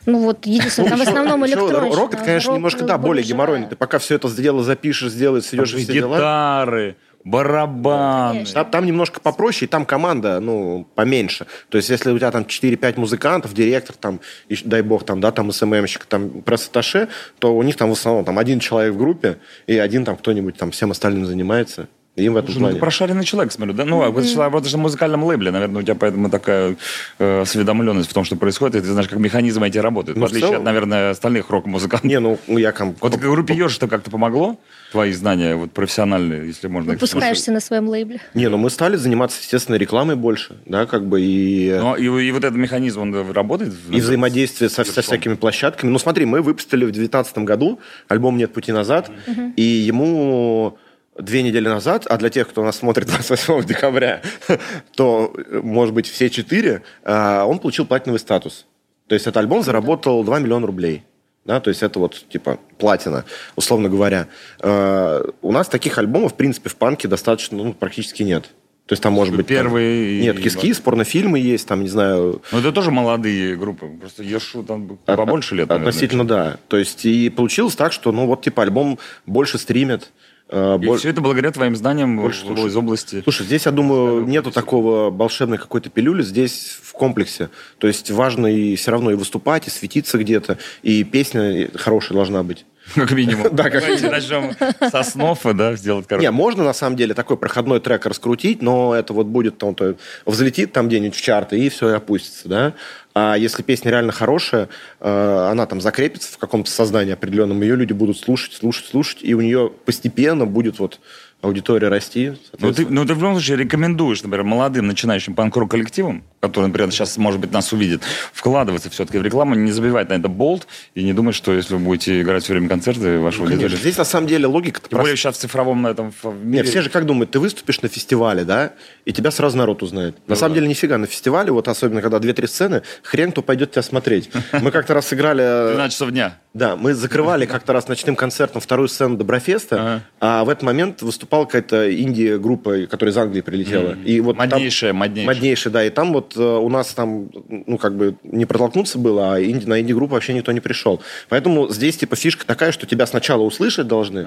[0.06, 1.96] Ну вот, единственное, там в основном электронщина.
[1.96, 3.68] Рок, это, конечно, немножко, да, более геморройный.
[3.68, 6.18] Ты пока все это дело запишешь, сделаешь, идешь все дела.
[6.18, 8.46] гитары, барабаны.
[8.46, 11.48] Там, там немножко попроще, и там команда, ну, поменьше.
[11.70, 15.32] То есть, если у тебя там 4-5 музыкантов, директор, там, и, дай бог, там, да,
[15.32, 17.10] там, СММщик, там, пресс-атташе,
[17.40, 20.56] то у них там в основном там один человек в группе, и один там кто-нибудь
[20.56, 21.88] там всем остальным занимается.
[22.16, 22.76] Им в этом Слушай, ну, плане.
[22.76, 23.84] ты прошаренный человек, смотрю, да?
[23.84, 26.78] Ну, а вот ты работаешь на музыкальном лейбле, наверное, у тебя поэтому такая
[27.20, 30.30] э, осведомленность в том, что происходит, и ты знаешь, как механизмы эти работают, Ну, в
[30.30, 32.06] в отличие целом- от, наверное, остальных рок-музыкантов.
[32.10, 32.96] Не, ну, я там...
[33.02, 34.58] Вот группе Ёж это как-то помогло?
[34.94, 38.22] Твои знания вот профессиональные, если можно Выпускаешься на своем лейбле.
[38.34, 41.78] Не, ну мы стали заниматься, естественно, рекламой больше, да, как бы, и...
[41.78, 43.74] Ну, и, и вот этот механизм, он работает?
[43.92, 45.90] И взаимодействие со, со всякими площадками.
[45.90, 49.12] Ну, смотри, мы выпустили в 2019 году альбом «Нет пути назад»,
[49.58, 50.78] и ему
[51.18, 54.22] две недели назад, а для тех, кто нас смотрит 28 декабря,
[54.96, 58.66] то, э, может быть, все четыре, э, он получил платиновый статус.
[59.08, 61.04] То есть этот альбом заработал 2 миллиона рублей.
[61.46, 63.24] Да, то есть это вот типа платина,
[63.56, 64.28] условно говоря.
[64.62, 68.46] Э, у нас таких альбомов, в принципе, в панке достаточно, ну, практически нет.
[68.88, 69.48] То есть там может быть...
[69.48, 73.88] там- Первый и- Нет, кис-кис, порнофильмы есть, там, не знаю, Ну, это тоже молодые группы.
[74.00, 75.90] Просто Ешу там От- побольше лет, наверное.
[75.90, 76.58] Относительно, да.
[76.68, 78.98] То есть и получилось так, что, ну, вот, типа, альбом
[79.28, 80.12] больше стримит.
[80.50, 82.70] Э, И боль- все это благодаря твоим знаниям Больше слушают.
[82.72, 83.22] из области.
[83.24, 87.50] Слушай, здесь, я думаю, нету такого волшебной какой-то пилюли, здесь в комплексе.
[87.78, 92.44] То есть важно и все равно и выступать, и светиться где-то, и песня хорошая должна
[92.44, 92.66] быть.
[92.96, 93.56] Как минимум.
[93.56, 94.56] Да, как Давайте начнем
[94.92, 96.26] со снов, да, сделать короче.
[96.26, 99.96] Не, можно на самом деле такой проходной трек раскрутить, но это вот будет там, то
[100.26, 102.74] взлетит там где-нибудь в чарты и все, и опустится, да.
[103.14, 104.70] А если песня реально хорошая,
[105.00, 109.34] э, она там закрепится в каком-то сознании определенном, ее люди будут слушать, слушать, слушать, и
[109.34, 111.00] у нее постепенно будет вот
[111.46, 112.34] аудитория расти.
[112.60, 116.92] Ну ты, ну, ты в любом случае рекомендуешь, например, молодым начинающим панк-рок коллективам, которые, например,
[116.92, 118.02] сейчас, может быть, нас увидят,
[118.34, 121.80] вкладываться все-таки в рекламу, не забивать на это болт и не думать, что если вы
[121.80, 123.78] будете играть все время концерты, ваша Ну, конечно.
[123.78, 126.64] Здесь на самом деле логика Тем более сейчас в цифровом на этом мире...
[126.64, 128.74] все же как думают, ты выступишь на фестивале, да,
[129.06, 130.18] и тебя сразу народ узнает.
[130.28, 133.82] На самом деле нифига, на фестивале, вот особенно когда две-три сцены, хрен кто пойдет тебя
[133.82, 134.30] смотреть.
[134.62, 135.74] Мы как-то раз сыграли...
[135.74, 136.38] 12 часов дня.
[136.54, 141.02] Да, мы закрывали как-то раз ночным концертом вторую сцену Доброфеста, а в этот момент
[141.36, 143.92] выступала какая-то инди-группа, которая из Англии прилетела.
[143.92, 144.04] Мгм.
[144.04, 145.74] И вот там- Моднейшая, моднейшая.
[145.74, 145.84] Да.
[145.84, 149.66] И там вот э, у нас там, ну, как бы не протолкнуться было, а инди,
[149.66, 151.02] на инди-группу вообще никто не пришел.
[151.30, 154.26] Поэтому здесь, типа, фишка такая, что тебя сначала услышать должны,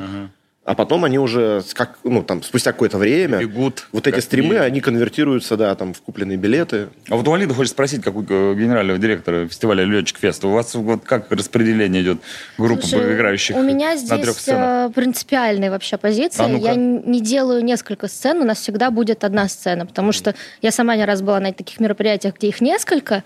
[0.69, 3.89] а потом они уже, как, ну, там, спустя какое-то время, Бегут.
[3.91, 6.89] вот эти стримы, не- они конвертируются, да, там, в купленные билеты.
[7.09, 10.51] А вот у Алида хочет спросить, как у э, генерального директора фестиваля Летчик Фест, у
[10.51, 12.19] вас вот как распределение идет
[12.59, 14.91] группы Слушай, играющих У меня на трех здесь сценах?
[14.91, 16.45] э, принципиальная вообще позиция.
[16.45, 16.67] А ну-ка.
[16.67, 20.97] я не делаю несколько сцен, у нас всегда будет одна сцена, потому что я сама
[20.97, 23.25] не раз была на таких мероприятиях, где их несколько.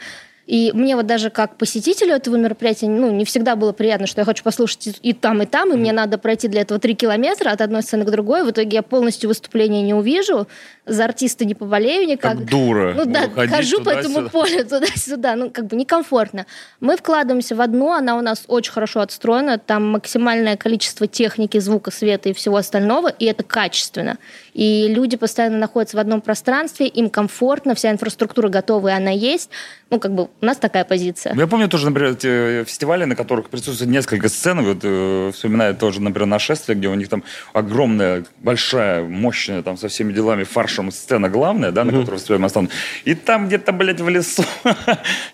[0.53, 4.27] И мне вот даже как посетителю этого мероприятия, ну, не всегда было приятно, что я
[4.27, 7.63] хочу послушать и- там, и там, и мне надо пройти для этого три километра от
[7.63, 8.45] одной сцены к другой.
[8.45, 10.47] В итоге я полностью выступление не увижу,
[10.85, 12.37] за артиста не поболею никак.
[12.37, 12.93] Как дура.
[12.95, 16.45] Ну да, Ходить хожу по этому полю туда-сюда, ну как бы некомфортно.
[16.81, 21.91] Мы вкладываемся в одну, она у нас очень хорошо отстроена, там максимальное количество техники, звука,
[21.91, 24.19] света и всего остального, и это качественно.
[24.53, 29.49] И люди постоянно находятся в одном пространстве, им комфортно, вся инфраструктура готова, и она есть.
[29.89, 31.35] Ну как бы у нас такая позиция.
[31.37, 34.61] Я помню тоже, например, те фестивали, на которых присутствует несколько сцен.
[34.63, 39.87] Вот э, вспоминаю тоже, например, нашествие, где у них там огромная, большая, мощная, там со
[39.87, 42.73] всеми делами, фаршем сцена главная, да, на которой выступаем основном.
[43.05, 44.45] И там где-то, блядь, в лесу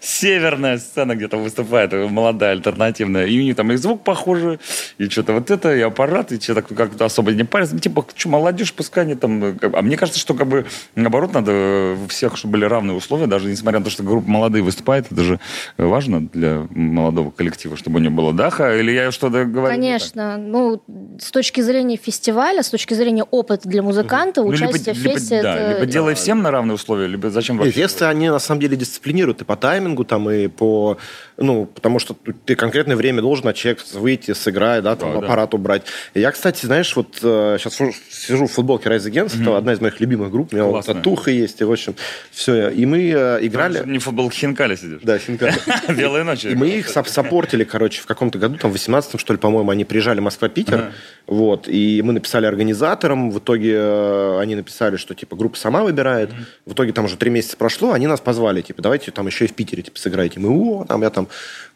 [0.00, 3.24] северная сцена где-то выступает, э, молодая, альтернативная.
[3.24, 4.58] И у них там и звук похожий,
[4.98, 7.74] и что-то вот это, и аппарат, и что-то как-то особо не парится.
[7.74, 9.42] Ну, Типа, что, молодежь, пускай они там...
[9.42, 10.66] э, А мне кажется, что как бы
[10.96, 14.62] наоборот надо э, всех, чтобы были равные условия, даже несмотря на то, что группа молодые
[14.62, 15.40] выступает, это же
[15.76, 19.74] важно для молодого коллектива, чтобы у него было даха, или я что-то говорю?
[19.76, 19.88] не?
[19.88, 20.82] Конечно, ну,
[21.18, 25.14] с точки зрения фестиваля, с точки зрения опыта для музыканта, Ну, либо, участие в либо-
[25.14, 25.80] фесте да, это...
[25.80, 27.72] либо делай всем на равные условия, либо зачем И вообще?
[27.82, 30.98] фесты, они на самом деле дисциплинируют и по таймингу, там, и по...
[31.36, 35.26] Ну, потому что ты конкретное время должен, а человек выйти, сыграть, да, там, Да, да.
[35.26, 35.82] аппарат убрать.
[36.14, 37.78] И я, кстати, знаешь, вот сейчас
[38.10, 41.30] сижу в футболке Rise Against, это одна из моих любимых групп, у меня вот татуха
[41.30, 41.94] есть, и, в общем,
[42.30, 42.68] все.
[42.70, 43.82] И мы э, играли...
[43.86, 44.87] Не в футбол Хинкали сидишь.
[45.02, 45.54] Да, Хинкали.
[45.94, 46.48] Белые ночи.
[46.48, 49.70] И мы их сап- саппортили, короче, в каком-то году, там, в 18-м, что ли, по-моему,
[49.70, 50.92] они приезжали Москва-Питер,
[51.26, 56.30] вот, и мы написали организаторам, в итоге э, они написали, что, типа, группа сама выбирает,
[56.66, 59.48] в итоге там уже три месяца прошло, они нас позвали, типа, давайте там еще и
[59.48, 60.40] в Питере, типа, сыграйте.
[60.40, 61.28] Мы, о, там, я там,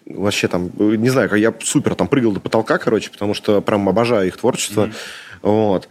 [0.07, 3.61] вообще там, э, не знаю, как я супер там прыгал до потолка, короче, потому что
[3.61, 4.91] прям обожаю их творчество,
[5.43, 5.89] вот.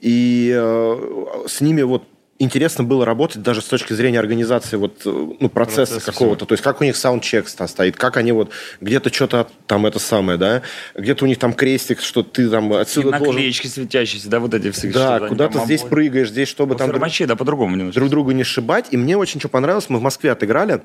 [0.00, 2.04] И э, с ними вот
[2.38, 6.46] интересно было работать даже с точки зрения организации вот, э, ну, процесса Процесса какого-то.
[6.46, 10.38] То есть как у них саундчек стоит, как они вот где-то что-то там это самое,
[10.38, 10.62] да,
[10.94, 13.34] где-то у них там крестик, что ты там И отсюда должен...
[13.34, 14.90] наклеечки светящиеся, да, вот эти все.
[14.90, 15.90] Да, куда-то здесь обои.
[15.90, 18.86] прыгаешь, здесь, чтобы Ну, там друг, Фермачей, да, по-другому не друг друга не сшибать.
[18.90, 20.82] И мне очень что понравилось, мы в Москве отыграли,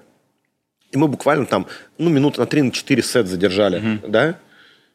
[0.91, 4.35] и мы буквально там, ну, минут на 3-4 сет задержали, да?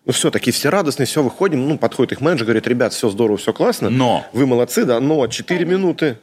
[0.06, 3.38] Ну все, такие все радостные, все, выходим, ну, подходит их менеджер, говорит, ребят, все здорово,
[3.38, 3.88] все классно.
[3.88, 4.26] Но.
[4.34, 6.18] Вы молодцы, да, но 4 минуты,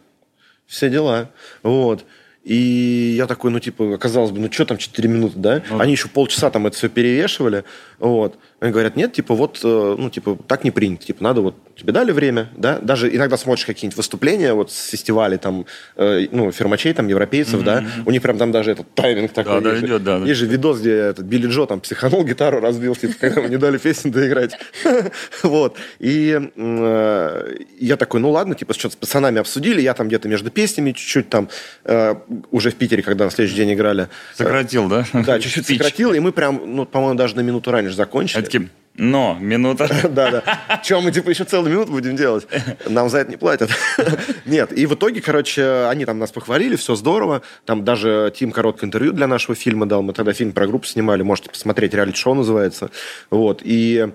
[0.71, 1.29] все дела.
[1.63, 2.05] Вот.
[2.43, 5.61] И я такой, ну, типа, казалось бы, ну, что там 4 минуты, да?
[5.69, 7.65] Ну Они еще полчаса там это все перевешивали.
[7.99, 8.39] Вот.
[8.61, 11.03] Они говорят, нет, типа, вот, э, ну, типа, так не принято.
[11.03, 12.77] Типа, надо вот, тебе дали время, да?
[12.77, 17.83] Даже иногда смотришь какие-нибудь выступления вот с фестивалей, там, э, ну, фермачей, там, европейцев, да?
[18.05, 19.61] У них прям там даже этот тайминг такой.
[19.61, 19.83] да, есть.
[19.83, 20.25] идет, да, да.
[20.27, 23.57] Есть же видос, где этот Билли Джо там психанул, гитару разбил, типа, когда ему не
[23.57, 24.55] дали песню доиграть.
[25.41, 25.77] Вот.
[25.97, 30.51] И э, я такой, ну ладно, типа, что-то с пацанами обсудили, я там где-то между
[30.51, 31.49] песнями чуть-чуть там,
[31.85, 32.13] э,
[32.51, 34.07] уже в Питере, когда на следующий день играли.
[34.35, 35.03] Сократил, да?
[35.13, 38.50] Да, чуть-чуть сократил, и мы прям, ну, по-моему, даже на минуту раньше закончили.
[38.51, 39.87] Такие, но, минута.
[40.09, 40.81] Да, да.
[40.83, 42.45] Че, мы типа еще целую минуту будем делать?
[42.85, 43.69] Нам за это не платят.
[44.45, 47.41] Нет, и в итоге, короче, они там нас похвалили, все здорово.
[47.65, 50.01] Там даже Тим короткое интервью для нашего фильма дал.
[50.01, 52.91] Мы тогда фильм про группу снимали, можете посмотреть, реалити-шоу называется.
[53.29, 54.09] Вот, и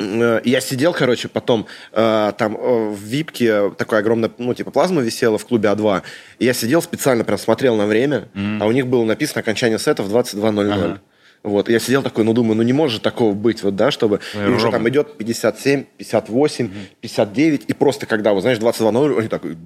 [0.00, 5.02] э, я сидел, короче, потом э, там э, в випке такая огромная, ну, типа, плазма
[5.02, 6.02] висела в клубе А2.
[6.40, 10.02] И я сидел специально, прям смотрел на время, а у них было написано окончание сета
[10.02, 10.72] в 22.00.
[10.72, 11.00] Ага.
[11.42, 14.20] Вот, я сидел такой, ну, думаю, ну, не может такого быть, вот, да, чтобы...
[14.34, 16.70] И уже там идет 57, 58,
[17.00, 19.56] 59, и просто когда, вот, знаешь, 22.00, они такой...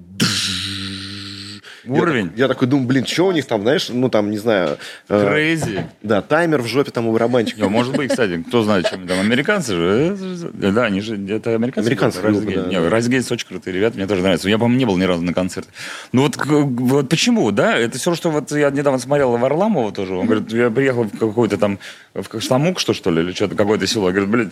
[1.85, 2.31] Уровень.
[2.35, 4.77] Я, я такой думаю, блин, что у них там, знаешь, ну, там, не знаю...
[5.09, 5.85] э, Крейзи.
[6.01, 7.61] да, таймер в жопе там у барабанщика.
[7.61, 10.17] Не, может быть, кстати, кто знает, чем там американцы же.
[10.19, 11.87] э, Да, они же, это американцы.
[11.87, 12.63] Американцы Райс группа, Гейт.
[12.63, 12.89] да, Не, да.
[12.89, 14.49] Райс Гейтс очень крутые ребята, мне тоже нравятся.
[14.49, 15.69] Я, по-моему, не был ни разу на концерте.
[16.11, 17.77] Ну вот, вот почему, да?
[17.77, 20.13] Это все, что вот я недавно смотрел Варламова тоже.
[20.15, 21.79] Он говорит, я приехал в какой-то там,
[22.13, 24.09] в Штамук, что, что ли, или что-то, какое-то село.
[24.11, 24.49] Говорит, блядь,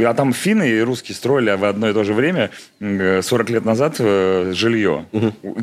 [0.00, 3.64] а там финны и русские строили в одно и то же время, м, 40 лет
[3.64, 5.06] назад, э, жилье.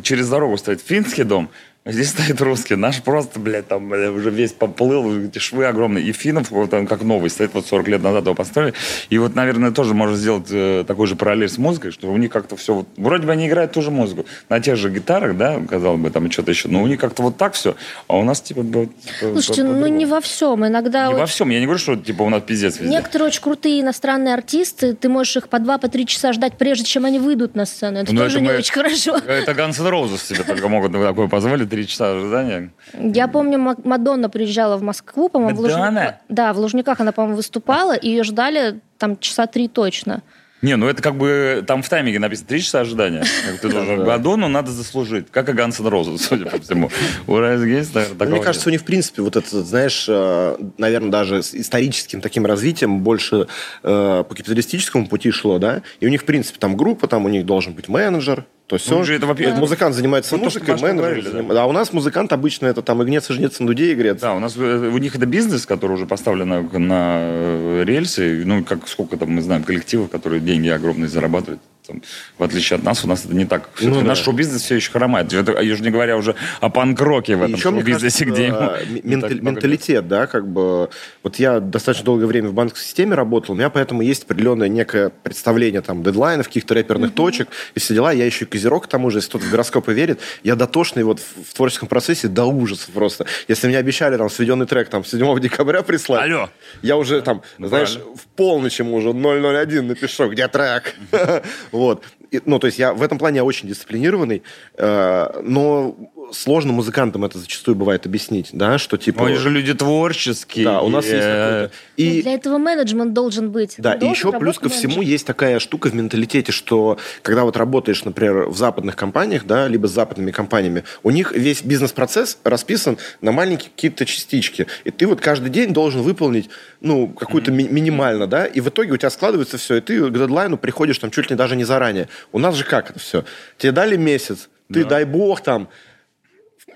[0.03, 1.49] Через дорогу стоит финский дом,
[1.87, 2.75] Здесь стоит русский.
[2.75, 6.03] Наш просто, блядь, там бля, уже весь поплыл, эти швы огромные.
[6.03, 8.73] И финнов, вот он как новый, стоит вот 40 лет назад его построили.
[9.11, 12.31] И вот, наверное, тоже можно сделать э, такой же параллель с музыкой, что у них
[12.31, 12.73] как-то все...
[12.73, 14.25] Вот, вроде бы они играют ту же музыку.
[14.49, 16.69] На тех же гитарах, да, казалось бы, там что-то еще.
[16.69, 17.75] Но у них как-то вот так все.
[18.07, 18.63] А у нас, типа...
[18.63, 20.65] типа Слушайте, ну не во всем.
[20.65, 21.05] Иногда...
[21.05, 21.19] Не вот...
[21.19, 21.51] во всем.
[21.51, 22.89] Я не говорю, что, типа, у нас пиздец везде.
[22.89, 26.85] Некоторые очень крутые иностранные артисты, ты можешь их по два, по три часа ждать, прежде
[26.85, 27.99] чем они выйдут на сцену.
[27.99, 28.57] Это ну, тоже это не мы...
[28.57, 29.17] очень хорошо.
[29.17, 32.71] Это Guns N' Roses себе только могут такое позволить, три часа ожидания.
[32.93, 36.15] Я помню, Мадонна приезжала в Москву, по-моему, в Лужниках.
[36.29, 40.23] Да, в Лужниках она, по-моему, выступала, и ее ждали там часа три точно.
[40.61, 43.23] Не, ну это как бы там в тайминге написано три часа ожидания.
[43.45, 45.27] Как ты должен Мадонну надо заслужить.
[45.29, 46.89] Как и Ганс Розу, судя по всему.
[47.27, 51.43] У Райс Гейс Мне кажется, у них, в принципе, вот это, знаешь, э, наверное, даже
[51.43, 53.47] с историческим таким развитием больше
[53.83, 55.81] э, по капиталистическому пути шло, да?
[55.99, 58.89] И у них, в принципе, там группа, там у них должен быть менеджер, то есть
[58.89, 61.23] ну, он, же это, во музыкант занимается ну, музыкой, менеджер.
[61.23, 61.31] Да.
[61.31, 61.51] Заним...
[61.51, 64.19] А у нас музыкант обычно это там и гнец, и жнец, на дуде игрец.
[64.19, 68.41] Да, у нас э, у них это бизнес, который уже поставлен на, на рельсы.
[68.43, 71.61] Ну, как сколько там мы знаем коллективов, которые деньги огромные зарабатывают.
[71.87, 72.01] Там,
[72.37, 73.69] в отличие от нас, у нас это не так.
[73.81, 74.01] Ну, да.
[74.01, 75.31] Наш шоу-бизнес все еще хромает.
[75.33, 78.71] Это, я уже не говоря уже о панк-роке в этом шоу-бизнесе, где ему...
[79.03, 80.89] Менталь, менталитет, да, как бы...
[81.23, 85.09] Вот я достаточно долгое время в банковской системе работал, у меня поэтому есть определенное некое
[85.09, 87.15] представление там дедлайнов, каких-то рэперных mm-hmm.
[87.15, 88.11] точек и все дела.
[88.11, 90.19] Я еще и козерог к тому же, если кто-то в гороскопы верит.
[90.43, 93.25] Я дотошный вот в, в творческом процессе до ужаса просто.
[93.47, 96.49] Если мне обещали там сведенный трек там 7 декабря прислать, Алло.
[96.81, 98.15] я уже там, ну, знаешь, правильно.
[98.35, 100.95] В полночь ему уже 001 напишу, где трек.
[101.71, 102.03] Вот.
[102.45, 104.43] Ну, то есть я в этом плане очень дисциплинированный,
[104.77, 105.95] э, но
[106.31, 109.27] сложно музыкантам это зачастую бывает объяснить, да, что типа...
[109.27, 110.65] Они же люди творческие.
[110.65, 111.71] Да, у нас есть какой-то...
[111.97, 112.17] И...
[112.17, 113.75] Ну, для этого менеджмент должен быть.
[113.77, 118.03] Да, и еще плюс ко всему есть такая штука в менталитете, что когда вот работаешь,
[118.03, 123.31] например, в западных компаниях, да, либо с западными компаниями, у них весь бизнес-процесс расписан на
[123.31, 124.67] маленькие какие-то частички.
[124.83, 126.49] И ты вот каждый день должен выполнить,
[126.81, 130.13] ну, какую-то ми- минимально, да, и в итоге у тебя складывается все, и ты к
[130.13, 132.09] дедлайну приходишь там чуть ли даже не заранее.
[132.31, 133.25] У нас же как это все?
[133.57, 134.89] Тебе дали месяц, ты, да.
[134.89, 135.69] дай бог, там,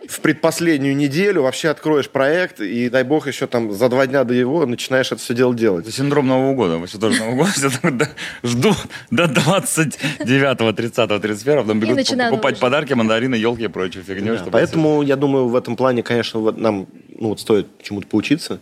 [0.08, 4.34] в предпоследнюю неделю вообще откроешь проект, и дай бог еще там за два дня до
[4.34, 5.86] его начинаешь это все дело делать.
[5.86, 6.78] Это синдром Нового года.
[6.78, 7.47] Мы все тоже Нового
[7.82, 8.10] года
[8.43, 8.73] жду
[9.12, 14.38] до 29, 30, 31, потом бегут покупать подарки, мандарины, елки и прочую фигню.
[14.52, 16.88] Поэтому я думаю, в этом плане, конечно, нам
[17.19, 18.60] ну, вот стоит чему-то поучиться.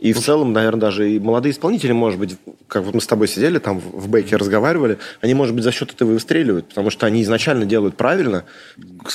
[0.00, 2.36] И в целом, наверное, даже и молодые исполнители, может быть,
[2.68, 5.92] как вот мы с тобой сидели там в бэке разговаривали, они, может быть, за счет
[5.92, 8.44] этого и выстреливают, потому что они изначально делают правильно.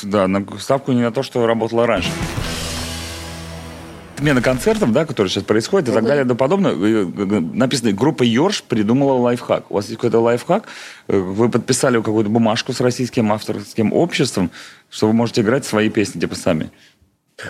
[0.03, 2.11] Да, на ставку не на то, что работало раньше
[4.15, 6.73] отмена концертов, да, которые сейчас происходят и так далее и тому подобное.
[6.73, 9.69] Написано, группа Йорш придумала лайфхак.
[9.69, 10.63] У вас есть какой-то лайфхак,
[11.07, 14.51] э, вы подписали какую-то бумажку с российским авторским обществом,
[14.89, 16.71] что вы можете играть свои песни, типа, сами.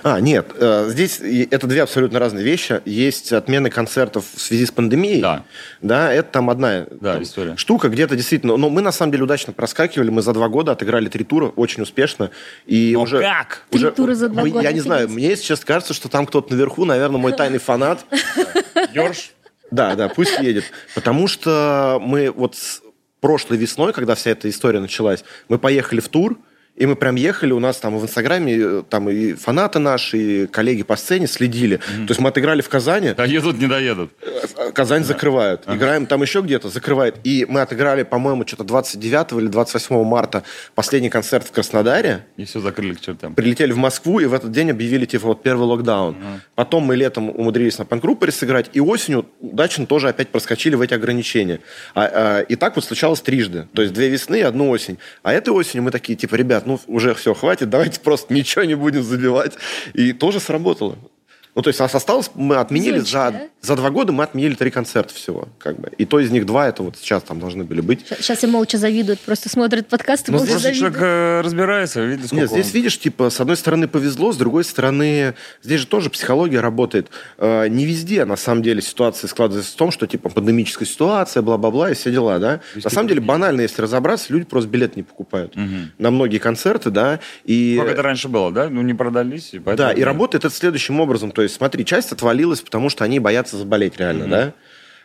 [0.03, 2.81] А, нет, э, здесь это две абсолютно разные вещи.
[2.85, 5.21] Есть отмены концертов в связи с пандемией.
[5.21, 5.43] Да.
[5.81, 7.55] Да, это там одна да, там, история.
[7.55, 8.57] штука, где-то действительно...
[8.57, 10.09] Но мы, на самом деле, удачно проскакивали.
[10.09, 12.31] Мы за два года отыграли три тура очень успешно.
[12.65, 13.63] И но уже, как?
[13.71, 14.63] Уже, три тура за два мы, года?
[14.63, 18.05] Я не знаю, мне сейчас кажется, что там кто-то наверху, наверное, мой тайный фанат.
[18.93, 19.33] Йорш?
[19.69, 20.65] Да, да, пусть едет.
[20.95, 22.55] Потому что мы вот
[23.19, 26.37] прошлой весной, когда вся эта история началась, мы поехали в тур,
[26.75, 30.47] и мы прям ехали, у нас там в Инстаграме э, там и фанаты наши, и
[30.47, 31.77] коллеги по сцене следили.
[31.77, 32.07] Mm-hmm.
[32.07, 33.13] То есть мы отыграли в Казани.
[33.13, 34.11] Доедут, не доедут.
[34.21, 35.07] Э, Казань да.
[35.07, 35.63] закрывают.
[35.65, 35.77] Ага.
[35.77, 37.15] Играем там еще где-то, закрывает.
[37.23, 40.43] И мы отыграли, по-моему, что-то 29 или 28 марта
[40.75, 42.25] последний концерт в Краснодаре.
[42.35, 43.35] И все закрыли к чертям.
[43.35, 46.17] Прилетели в Москву, и в этот день объявили, типа, вот первый локдаун.
[46.19, 46.41] Ага.
[46.55, 50.93] Потом мы летом умудрились на панк-группе сыграть, и осенью удачно тоже опять проскочили в эти
[50.93, 51.61] ограничения.
[51.93, 53.67] А, а, и так вот случалось трижды.
[53.73, 54.97] То есть две весны и одну осень.
[55.23, 58.75] А этой осенью мы такие, типа, ребят, ну, уже все, хватит, давайте просто ничего не
[58.75, 59.53] будем забивать.
[59.93, 60.97] И тоже сработало.
[61.55, 63.41] Ну, то есть нас осталось, мы отменили Звучит, за, да?
[63.61, 65.89] за два года мы отменили три концерта всего, как бы.
[65.97, 68.05] И то из них два это вот сейчас там должны были быть.
[68.19, 70.95] Сейчас все молча завидуют, просто смотрят подкасты, ну, молча завидуют.
[70.95, 72.71] человек э, разбирается, видит, Нет, здесь, он...
[72.73, 77.09] видишь, типа, с одной стороны повезло, с другой стороны, здесь же тоже психология работает.
[77.37, 81.91] Э, не везде, на самом деле, ситуация складывается в том, что, типа, пандемическая ситуация, бла-бла-бла,
[81.91, 82.59] и все дела, да.
[82.83, 85.63] на самом деле, банально, если разобраться, люди просто билет не покупают угу.
[85.99, 87.21] на многие концерты, да.
[87.45, 87.77] И...
[87.79, 88.69] Как это раньше было, да?
[88.69, 89.53] Ну, не продались.
[89.53, 89.89] И поэтому...
[89.89, 91.31] Да, и работает это следующим образом.
[91.31, 94.29] То есть, смотри, часть отвалилась, потому что они боятся заболеть реально, mm-hmm.
[94.29, 94.53] да?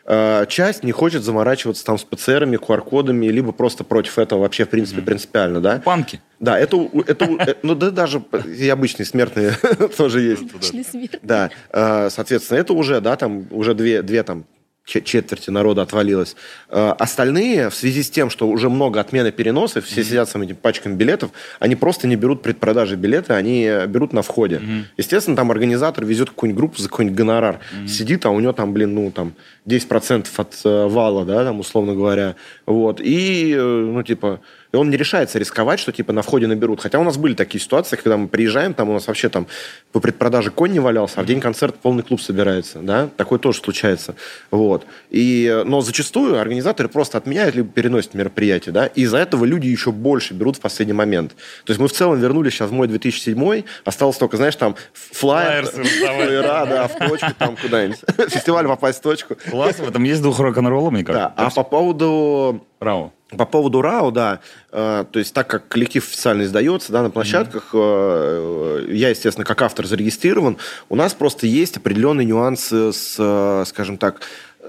[0.07, 4.71] А, часть не хочет заморачиваться там с ПЦРами, QR-кодами, либо просто против этого вообще, в
[4.71, 5.05] принципе, mm-hmm.
[5.05, 5.81] принципиально, да?
[5.85, 6.21] Панки.
[6.41, 9.53] Да, это, это э, ну да даже и обычные смертные
[9.97, 10.43] тоже есть.
[10.43, 11.21] Обычный смертный.
[11.23, 14.47] Да, а, соответственно, это уже, да, там, уже две, две там
[14.91, 16.37] четверти народа отвалилось.
[16.69, 20.05] Э, остальные, в связи с тем, что уже много отмены переносов, все mm-hmm.
[20.05, 24.57] сидят с этими пачками билетов, они просто не берут предпродажи билета, они берут на входе.
[24.57, 24.83] Mm-hmm.
[24.97, 27.61] Естественно, там организатор везет какую-нибудь группу за какой-нибудь гонорар.
[27.73, 27.89] Mm-hmm.
[27.89, 29.35] Сидит, а у него там, блин, ну, там,
[29.67, 32.35] 10% от э, вала, да, там, условно говоря.
[32.67, 33.01] Вот.
[33.01, 34.41] И, э, ну, типа,
[34.73, 36.81] и он не решается рисковать, что типа на входе наберут.
[36.81, 39.47] Хотя у нас были такие ситуации, когда мы приезжаем, там у нас вообще там
[39.93, 43.59] по предпродаже конь не валялся, а в день концерта полный клуб собирается, да, такое тоже
[43.61, 44.15] случается,
[44.51, 44.87] вот.
[45.11, 49.93] И, но зачастую организаторы просто отменяют либо переносят мероприятие, да, и из-за этого люди еще
[49.93, 51.33] больше берут в последний момент.
[51.65, 55.67] То есть мы в целом вернулись сейчас в мой 2007, осталось только, знаешь, там флайер,
[55.67, 57.99] флайера, да, в точку там куда-нибудь.
[58.31, 59.37] Фестиваль попасть в точку.
[59.51, 61.33] Класс, в этом есть дух рок-н-ролла, мне кажется.
[61.37, 62.67] Да, а по поводу...
[62.79, 63.13] Рау.
[63.37, 64.41] По поводу РАО, да,
[64.73, 68.93] э, то есть так как коллектив официально издается да, на площадках, mm-hmm.
[68.93, 70.57] я, естественно, как автор зарегистрирован,
[70.89, 74.21] у нас просто есть определенные нюансы с, э, скажем так,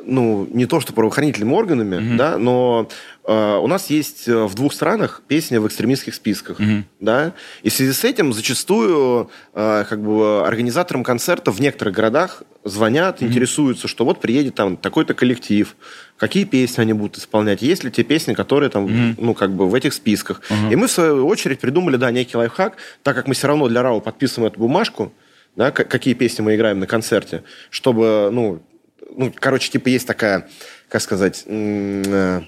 [0.04, 2.18] ну, не то что правоохранительными органами, mm-hmm.
[2.18, 2.88] да, но
[3.26, 6.84] э, у нас есть в двух странах песня в экстремистских списках, mm-hmm.
[7.00, 12.44] да, и в связи с этим зачастую э, как бы организаторам концерта в некоторых городах
[12.64, 13.28] звонят, mm-hmm.
[13.28, 15.76] интересуются, что вот приедет там такой-то коллектив,
[16.18, 19.16] какие песни они будут исполнять, есть ли те песни, которые там, mm-hmm.
[19.18, 20.42] ну, как бы в этих списках.
[20.50, 20.74] Mm-hmm.
[20.74, 23.82] И мы, в свою очередь, придумали, да, некий лайфхак, так как мы все равно для
[23.82, 25.12] РАО подписываем эту бумажку,
[25.56, 28.62] да, какие песни мы играем на концерте, чтобы, ну,
[29.16, 30.48] ну, короче, типа есть такая,
[30.88, 32.42] как сказать, э,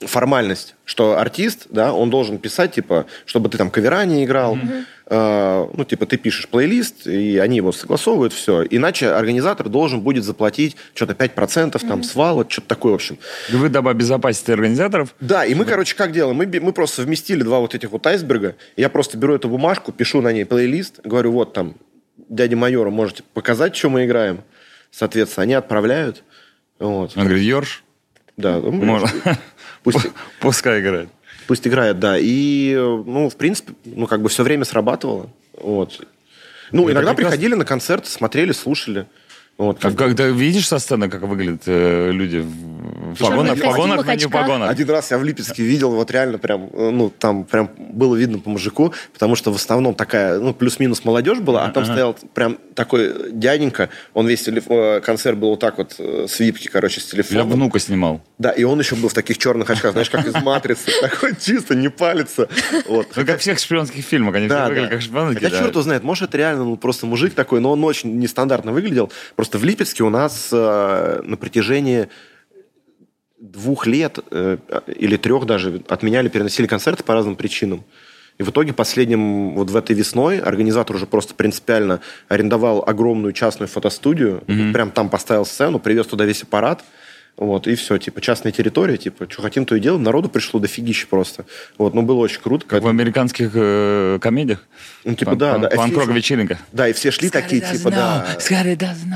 [0.00, 4.84] формальность, что артист, да, он должен писать, типа, чтобы ты там кавера не играл, mm-hmm.
[5.08, 8.64] Э, ну, типа, ты пишешь плейлист, и они его согласовывают, все.
[8.70, 11.88] Иначе организатор должен будет заплатить что-то 5% mm-hmm.
[11.88, 13.18] там, свала, что-то такое, в общем.
[13.50, 15.14] Вы дабы обезопасить организаторов?
[15.20, 16.36] Да, и мы, короче, как делаем?
[16.36, 20.20] Мы, мы просто совместили два вот этих вот айсберга, я просто беру эту бумажку, пишу
[20.20, 21.74] на ней плейлист, говорю, вот там,
[22.28, 24.42] дяде майору можете показать, что мы играем,
[24.90, 26.24] Соответственно, они отправляют.
[26.78, 27.16] Вот.
[27.16, 27.84] Он говорит, Йорш?
[28.36, 28.58] Да.
[28.58, 29.10] Ну, Можно.
[29.82, 30.06] Пусть...
[30.40, 31.08] Пускай играет.
[31.48, 32.18] Пусть играет, да.
[32.18, 35.30] И, ну, в принципе, ну, как бы все время срабатывало.
[35.58, 36.06] Вот.
[36.72, 37.14] Ну, Это иногда прекрасно.
[37.14, 39.06] приходили на концерт, смотрели, слушали.
[39.56, 39.96] Вот, как...
[39.96, 42.77] Когда видишь со сцены, как выглядят э, люди в
[43.18, 44.70] погонах, погонах, но не в погонах.
[44.70, 48.38] Один раз я в Липецке видел, вот реально прям, э, ну, там прям было видно
[48.38, 51.92] по мужику, потому что в основном такая, ну, плюс-минус молодежь была, а там ага.
[51.92, 54.64] стоял прям такой дяденька, он весь телеф...
[54.68, 57.48] Э, концерт был вот так вот э, с випки, короче, с телефоном.
[57.48, 58.20] Я внука снимал.
[58.38, 61.74] Да, и он еще был в таких черных очках, знаешь, как из «Матрицы», такой чисто,
[61.74, 62.48] не палится.
[62.86, 63.08] Вот.
[63.16, 65.42] Ну, как в всех шпионских фильмах, они все выглядят как шпионки.
[65.42, 69.12] Хотя черт знает, может, это реально ну, просто мужик такой, но он очень нестандартно выглядел,
[69.36, 72.08] просто в Липецке у нас э, на протяжении
[73.40, 77.84] двух лет э, или трех даже отменяли, переносили концерты по разным причинам.
[78.38, 83.68] И в итоге последним, вот в этой весной, организатор уже просто принципиально арендовал огромную частную
[83.68, 84.72] фотостудию, mm-hmm.
[84.72, 86.84] прям там поставил сцену, привез туда весь аппарат,
[87.38, 90.02] вот, и все, типа, частная территория, типа, что хотим, то и делаем.
[90.02, 91.46] Народу пришло дофигища просто.
[91.78, 92.66] Вот, ну, было очень круто.
[92.66, 94.66] Как в американских э, комедиях?
[95.04, 95.68] Ну, типа, да, да.
[95.68, 96.58] Панк-рок вечеринка.
[96.72, 98.26] Да, и все шли такие, типа, да.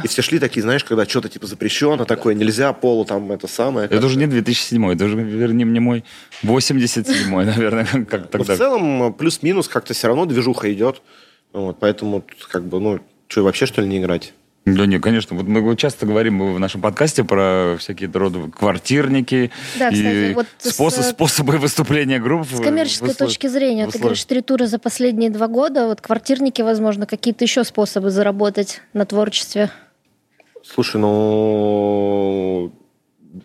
[0.04, 3.88] И все шли такие, знаешь, когда что-то, типа, запрещено, такое, нельзя, полу там, это самое.
[3.88, 6.04] Это уже не 2007 это уже, верни мне мой
[6.44, 8.54] 87-й, наверное, как тогда.
[8.54, 11.02] в целом, плюс-минус как-то все равно движуха идет.
[11.52, 14.32] Вот, поэтому, как бы, ну, что, вообще, что ли, не играть?
[14.64, 15.36] Да нет, конечно.
[15.36, 20.46] Вот мы часто говорим в нашем подкасте про всякие роды квартирники да, и кстати, вот
[20.58, 22.46] способ, с, способы выступления групп.
[22.48, 26.00] С коммерческой в, точки зрения, в ты говоришь, три тура за последние два года, вот
[26.00, 29.70] квартирники, возможно, какие-то еще способы заработать на творчестве.
[30.62, 32.72] Слушай, ну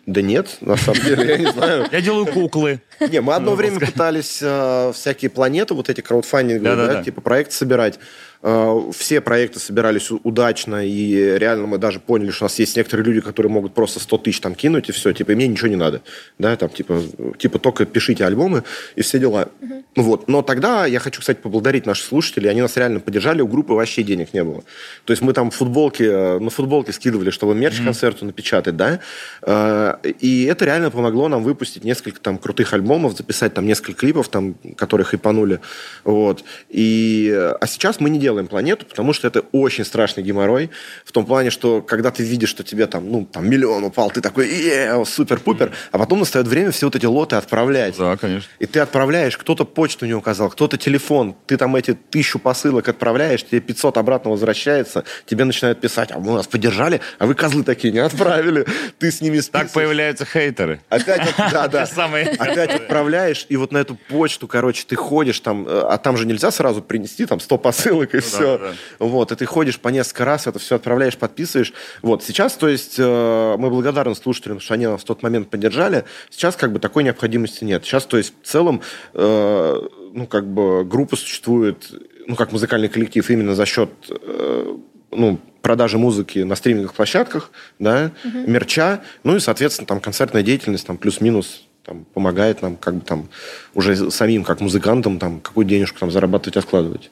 [0.06, 1.88] да нет, на самом деле, я не знаю.
[1.90, 2.80] Я делаю куклы.
[3.00, 7.98] Не, мы одно время пытались э, всякие планеты, вот эти краудфандинговые, да, типа проекты собирать.
[8.42, 13.06] Э, все проекты собирались удачно, и реально мы даже поняли, что у нас есть некоторые
[13.06, 15.76] люди, которые могут просто 100 тысяч там кинуть, и все, типа, и мне ничего не
[15.76, 16.02] надо.
[16.38, 17.02] Да, там, типа,
[17.38, 18.62] типа только пишите альбомы
[18.94, 19.48] и все дела.
[19.60, 19.84] Угу.
[19.96, 20.28] Вот.
[20.28, 24.04] Но тогда я хочу, кстати, поблагодарить наших слушателей, они нас реально поддержали, у группы вообще
[24.04, 24.62] денег не было.
[25.04, 29.00] То есть мы там футболки, э, на футболке скидывали, чтобы мерч концерту напечатать, да,
[29.42, 34.28] э, и это реально помогло нам выпустить несколько там крутых альбомов, записать там несколько клипов,
[34.28, 35.60] там, которых хайпанули,
[36.04, 36.44] вот.
[36.68, 40.70] И, а сейчас мы не делаем планету, потому что это очень страшный геморрой,
[41.04, 44.20] в том плане, что когда ты видишь, что тебе там, ну, там миллион упал, ты
[44.20, 44.48] такой,
[45.04, 47.96] супер-пупер, а потом настает время все вот эти лоты отправлять.
[47.98, 48.50] Да, конечно.
[48.58, 53.44] И ты отправляешь, кто-то почту не указал, кто-то телефон, ты там эти тысячу посылок отправляешь,
[53.44, 57.92] тебе 500 обратно возвращается, тебе начинают писать, а мы вас поддержали, а вы козлы такие
[57.92, 58.66] не отправили,
[58.98, 60.80] ты с ними Так появляются хейтеры.
[60.88, 61.82] Опять, да, да.
[62.38, 66.26] Опять отправляешь, и вот на эту почту, короче, ты ходишь там, э, а там же
[66.26, 68.58] нельзя сразу принести там 100 посылок и все.
[68.58, 68.74] да, да.
[68.98, 71.72] Вот, и ты ходишь по несколько раз, это все отправляешь, подписываешь.
[72.02, 76.04] Вот, сейчас, то есть, э, мы благодарны слушателям, что они нас в тот момент поддержали.
[76.30, 77.84] Сейчас, как бы, такой необходимости нет.
[77.84, 78.82] Сейчас, то есть, в целом,
[79.14, 79.74] э,
[80.12, 81.90] ну, как бы, группа существует,
[82.26, 84.76] ну, как музыкальный коллектив именно за счет, э,
[85.10, 90.96] ну, продажи музыки на стриминговых площадках, да, мерча, ну и, соответственно, там концертная деятельность, там
[90.96, 93.28] плюс-минус там, помогает нам как бы там
[93.74, 97.10] уже самим, как музыкантам, там, какую денежку там зарабатывать, откладывать.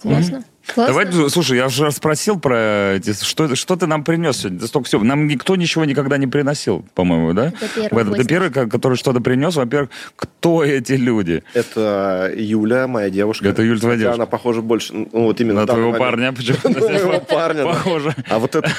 [0.00, 0.44] Классно.
[0.66, 0.86] Классно.
[1.04, 4.66] Давай, слушай, я уже спросил про эти, что, что ты нам принес сегодня?
[4.66, 5.02] Столько всего.
[5.02, 7.46] Нам никто ничего никогда не приносил, по-моему, да?
[7.48, 8.28] Это первый В этом- Ты гость.
[8.28, 9.56] первый, ко- который что-то принес.
[9.56, 11.42] Во-первых, кто эти люди?
[11.54, 13.48] Это Юля, моя девушка.
[13.48, 14.22] Это Юля, твоя Хотя девушка.
[14.22, 16.04] Она похожа больше, ну, вот именно На твоего момент.
[16.04, 16.32] парня?
[16.32, 16.58] Почему?
[16.64, 17.64] На моего парня.
[17.64, 18.14] Похоже.
[18.28, 18.72] А вот этот,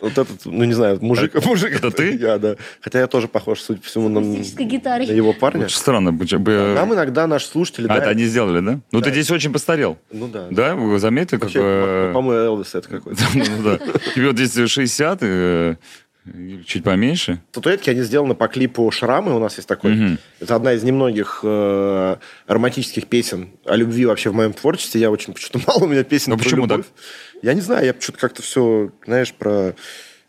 [0.00, 1.76] вот этот, ну не знаю, мужик, мужик.
[1.76, 2.16] это ты?
[2.16, 2.56] Я, да.
[2.80, 5.66] Хотя я тоже похож, судя по всему, на, на его парня.
[5.66, 6.10] Очень странно.
[6.10, 7.86] Нам иногда наши слушатели...
[7.88, 8.80] А, это они сделали, да?
[8.92, 9.98] Ну, ты здесь очень постарел.
[10.10, 10.46] Ну да.
[10.50, 10.74] Да?
[10.74, 11.42] Вы заметили, как...
[11.42, 13.22] Вообще, э, по- По-моему, Элвис это какой-то.
[13.34, 13.78] Ну, да.
[14.14, 15.76] Тебе вот здесь 60, э,
[16.66, 17.40] чуть поменьше.
[17.52, 20.18] Статуэтки, они сделаны по клипу «Шрамы», у нас есть такой.
[20.40, 22.16] Это одна из немногих э,
[22.46, 25.00] романтических песен о любви вообще в моем творчестве.
[25.00, 26.86] Я очень, почему-то мало у меня песен Ну, про почему любовь.
[27.42, 29.74] Я не знаю, я что-то как-то все, знаешь, про,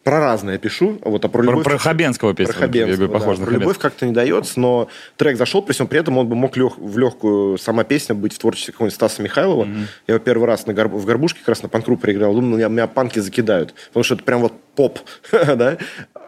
[0.10, 0.98] про разное пишу.
[1.04, 1.64] Вот, а про Про, любовь...
[1.64, 2.54] про Хабенского песню.
[2.54, 3.20] Про Хабенского, Я говорю, да.
[3.20, 4.88] похоже на Про любовь как-то не дается, но
[5.18, 8.34] трек зашел, при всем при этом он бы мог лег- в легкую сама песня быть
[8.34, 9.68] в творчестве какого-нибудь Стаса Михайлова.
[10.08, 12.34] Я его первый раз на гор- в горбушке как раз на панкру проиграл.
[12.34, 15.00] Думал, меня, меня панки закидают, потому что это прям вот поп,
[15.32, 15.78] да?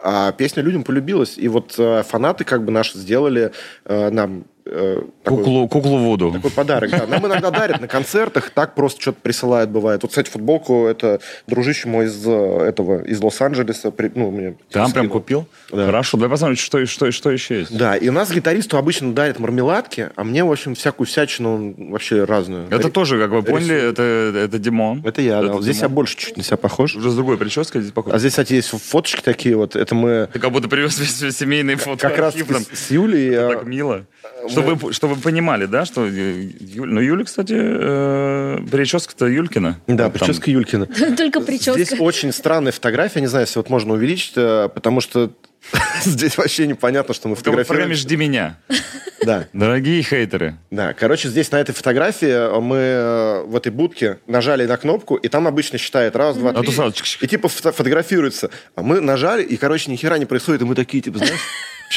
[0.04, 1.36] А песня людям полюбилась.
[1.38, 3.50] И вот э, фанаты как бы наши сделали
[3.84, 6.32] э, нам э, такой- Куклу, куклу Вуду.
[6.32, 7.06] такой подарок, да.
[7.06, 10.02] Нам иногда дарят на концертах, так просто что-то присылают, бывает.
[10.02, 12.30] Вот, кстати, футболку это дружище мой из э,
[12.68, 13.92] этого, из Лос-Анджелеса.
[14.14, 15.46] Ну, мне Там прям купил?
[15.70, 15.86] Да.
[15.86, 17.76] Хорошо, давай посмотрим, что, что, что еще есть.
[17.76, 22.24] Да, и у нас гитаристу обычно дарят мармеладки, а мне, в общем, всякую всячину вообще
[22.24, 22.66] разную.
[22.68, 25.02] Это Ри- тоже, как вы поняли, это, это Димон.
[25.04, 25.44] Это я, да.
[25.46, 26.94] Это Вот здесь я больше чуть на себя похож.
[26.96, 28.12] Уже с другой прической здесь похож.
[28.12, 29.76] А здесь, кстати, есть фоточки такие вот.
[29.76, 31.98] Это мы Ты как будто привез весь семейный фото.
[32.08, 33.30] как раз с, с Юлей...
[33.34, 34.06] э, Так мило.
[34.48, 36.06] Чтобы, вы- чтобы вы понимали, да, что...
[36.06, 39.78] э, Юль- ну, Юля, кстати, э, прическа-то Юлькина.
[39.86, 40.26] Да, Вот там.
[40.26, 40.86] прическа Юлькина.
[41.16, 41.72] Только прическа.
[41.82, 45.30] Здесь очень странная фотография, не знаю, если вот можно увеличить, э, потому что
[46.04, 47.96] здесь вообще непонятно, что мы Только в программе фотографируем.
[47.96, 48.58] «Жди меня».
[49.24, 49.46] Да.
[49.52, 50.56] Дорогие хейтеры.
[50.72, 55.28] Да, короче, здесь на этой фотографии мы э, в этой будке нажали на кнопку, и
[55.28, 56.72] там обычно считает раз, два, А три.
[57.20, 58.50] И типа фото- фотографируется.
[58.74, 61.38] А мы нажали, и, короче, ни хера не происходит, и мы такие, типа, знаешь,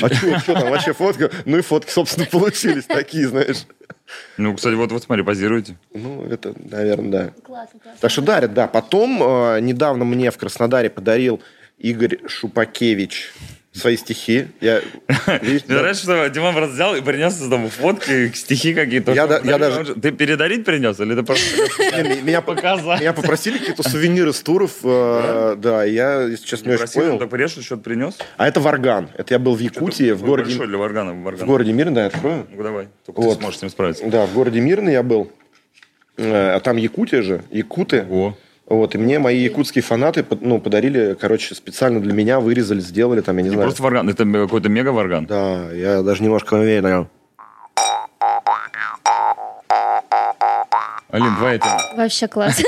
[0.04, 1.32] а что, что там вообще фотка?
[1.46, 3.66] Ну и фотки, собственно, получились такие, знаешь.
[4.38, 5.78] Ну, кстати, вот, вот смотри, позируйте.
[5.94, 7.34] Ну, это, наверное, да.
[7.44, 8.00] Классно, классно.
[8.00, 8.68] Так что дарят, да.
[8.68, 11.42] Потом э, недавно мне в Краснодаре подарил
[11.78, 13.34] Игорь Шупакевич
[13.76, 14.48] свои стихи.
[14.62, 14.82] Я,
[15.42, 19.12] видишь, Мне нравится, что Димон просто взял и принес там фотки, стихи какие-то.
[19.14, 21.44] Я да- я даже- Ты передарить принес или ты просто
[22.24, 23.02] Меня, показать?
[23.02, 24.72] меня попросили какие-то сувениры с туров.
[24.84, 27.20] э, да, я, если честно, не очень понял.
[27.20, 28.18] так порежь, что-то принес?
[28.38, 29.10] А это Варган.
[29.18, 31.14] Это я был в Якутии, в городе, Большой для Варгана.
[31.24, 31.44] Варган.
[31.46, 32.48] в городе Мирный, я открою.
[32.52, 34.06] Ну, давай, только ты сможешь с ним справиться.
[34.08, 35.32] Да, в городе Мирный я был.
[36.18, 38.06] Э, А там Якутия же, якуты.
[38.10, 38.38] О,
[38.68, 43.38] Вот, и мне мои якутские фанаты ну, подарили, короче, специально для меня, вырезали, сделали там,
[43.38, 43.68] я не не знаю.
[43.68, 45.28] просто Варган, это какой-то мега-Варган.
[45.28, 47.08] Да, я даже немножко наверное.
[51.12, 51.80] Алин, твоя тема.
[51.96, 52.62] Вообще класс.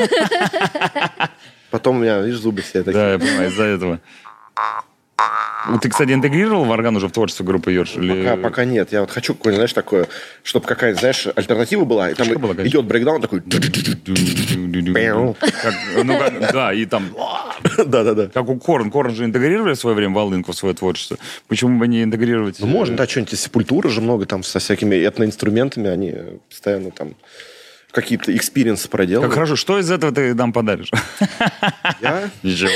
[1.72, 2.94] Потом у меня, видишь, зубы все такие.
[2.94, 4.00] Да, я понимаю, из-за этого.
[5.70, 7.96] Ну, Ты, кстати, интегрировал Варган уже в творчество группы Йорш?
[7.96, 8.24] Или...
[8.24, 8.92] Пока, пока нет.
[8.92, 10.08] Я вот хочу какое-нибудь, знаешь, такое,
[10.44, 12.10] чтобы какая-то, знаешь, альтернатива была.
[12.12, 12.68] И там конечно.
[12.68, 13.42] идет брейкдаун такой.
[15.34, 17.10] Как, ну, как- да, и там,
[17.86, 18.28] Да-да-да.
[18.28, 18.92] как у Корн.
[18.92, 21.18] Корн же интегрировали в свое время волынку в свое творчество.
[21.48, 22.60] Почему бы не интегрировать?
[22.60, 26.14] Ну, можно, да, что-нибудь, сепультуры же много там со всякими этноинструментами, они
[26.50, 27.16] постоянно там
[27.92, 29.34] какие-то experience ы Как проделывают.
[29.34, 30.92] хорошо, что из этого ты нам подаришь?
[32.02, 32.30] Я?
[32.44, 32.70] Ничего.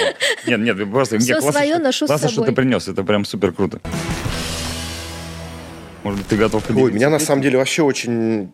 [0.48, 1.20] Нет, нет, просто...
[1.20, 2.50] Всё нет, классно, что- ношу с Классно, что собой.
[2.50, 3.80] ты принес, это прям супер круто.
[6.04, 6.92] Может быть, ты готов Ой, поделиться?
[6.92, 8.52] у меня на самом деле вообще очень,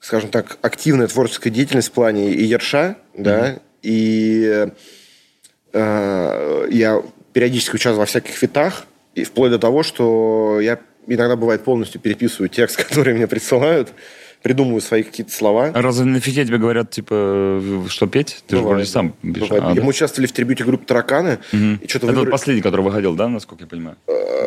[0.00, 4.68] скажем так, активная творческая деятельность в плане и Йорша, да, и
[5.72, 7.02] э, я
[7.32, 12.50] периодически участвую во всяких фитах, и вплоть до того, что я иногда бывает полностью переписываю
[12.50, 13.88] текст, который мне присылают,
[14.42, 15.72] придумываю свои какие-то слова.
[15.74, 18.44] А разве на фите тебе говорят, типа, что петь?
[18.46, 19.50] Ты же Бывает, вроде сам пишешь.
[19.50, 19.82] А, да?
[19.82, 23.64] Мы участвовали в трибюте группы «Тараканы», и что-то Это выбрали- последний, который выходил, да, насколько
[23.64, 23.96] я понимаю?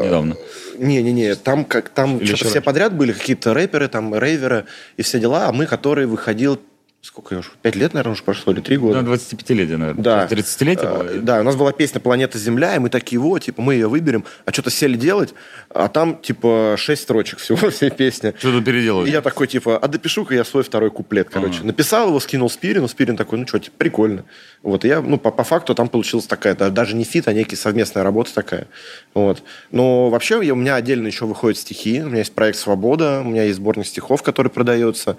[0.04, 0.36] Недавно.
[0.78, 4.66] Не-не-не, там, как, там что-то все подряд были, какие-то рэперы, там, рейверы
[4.98, 6.60] и все дела, а мы, который выходил
[7.02, 9.02] сколько уже, пять лет, наверное, уже прошло, или три года.
[9.02, 10.04] Ну, 25-летие, наверное.
[10.04, 10.28] Да.
[10.30, 11.10] 30-летие было?
[11.10, 13.88] А, Да, у нас была песня «Планета Земля», и мы такие, вот, типа, мы ее
[13.88, 15.34] выберем, а что-то сели делать,
[15.70, 18.36] а там, типа, шесть строчек всего всей песни.
[18.38, 19.10] Что тут переделывать?
[19.10, 21.58] И я такой, типа, а допишу-ка я свой второй куплет, короче.
[21.58, 21.68] Ага.
[21.68, 24.24] Написал его, скинул Спирину, Спирин такой, ну что, типа, прикольно.
[24.62, 27.34] Вот, и я, ну, по, по факту там получилась такая, да, даже не фит, а
[27.34, 28.68] некий совместная работа такая.
[29.16, 29.42] Вот.
[29.72, 33.30] Но вообще я- у меня отдельно еще выходят стихи, у меня есть проект «Свобода», у
[33.30, 35.18] меня есть сборник стихов, который продается,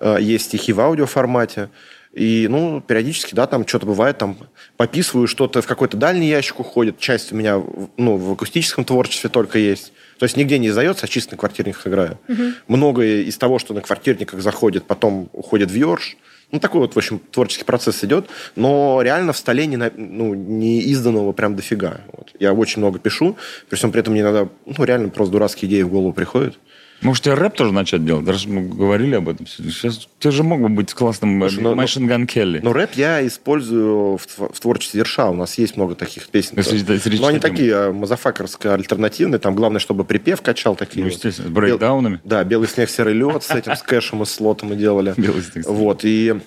[0.00, 1.68] есть стихи в аудиоформате.
[2.12, 4.36] И, ну, периодически, да, там что-то бывает, там
[4.76, 7.62] пописываю что-то, в какой-то дальний ящик уходит, часть у меня,
[7.96, 9.92] ну, в акустическом творчестве только есть.
[10.18, 12.18] То есть нигде не издается, а чисто на квартирниках играю.
[12.66, 16.16] Многое из того, что на квартирниках заходит, потом уходит в Йорш.
[16.50, 18.28] Ну, такой вот, в общем, творческий процесс идет.
[18.56, 22.00] Но реально в столе не, ну, не изданного прям дофига.
[22.12, 22.32] Вот.
[22.40, 23.36] Я очень много пишу,
[23.68, 26.58] при всем при этом мне иногда, ну, реально просто дурацкие идеи в голову приходят.
[27.02, 28.24] Может, тебе рэп тоже начать делать?
[28.24, 29.46] Даже мы говорили об этом.
[29.46, 32.60] Сейчас ты же мог бы быть классным Слушай, ну, Машин Ган Келли.
[32.62, 35.30] Но рэп я использую в, в творчестве Ерша.
[35.30, 36.54] У нас есть много таких песен.
[36.56, 39.38] Если это- если Но они такие а, мазафакерские, альтернативные.
[39.38, 41.02] Там главное, чтобы припев качал такие.
[41.04, 42.20] Ну, естественно, с брейкдаунами.
[42.24, 45.14] Да, «Белый снег, серый лед» с этим, с кэшем и слотом мы делали.
[45.16, 46.40] Белый снег, Вот, и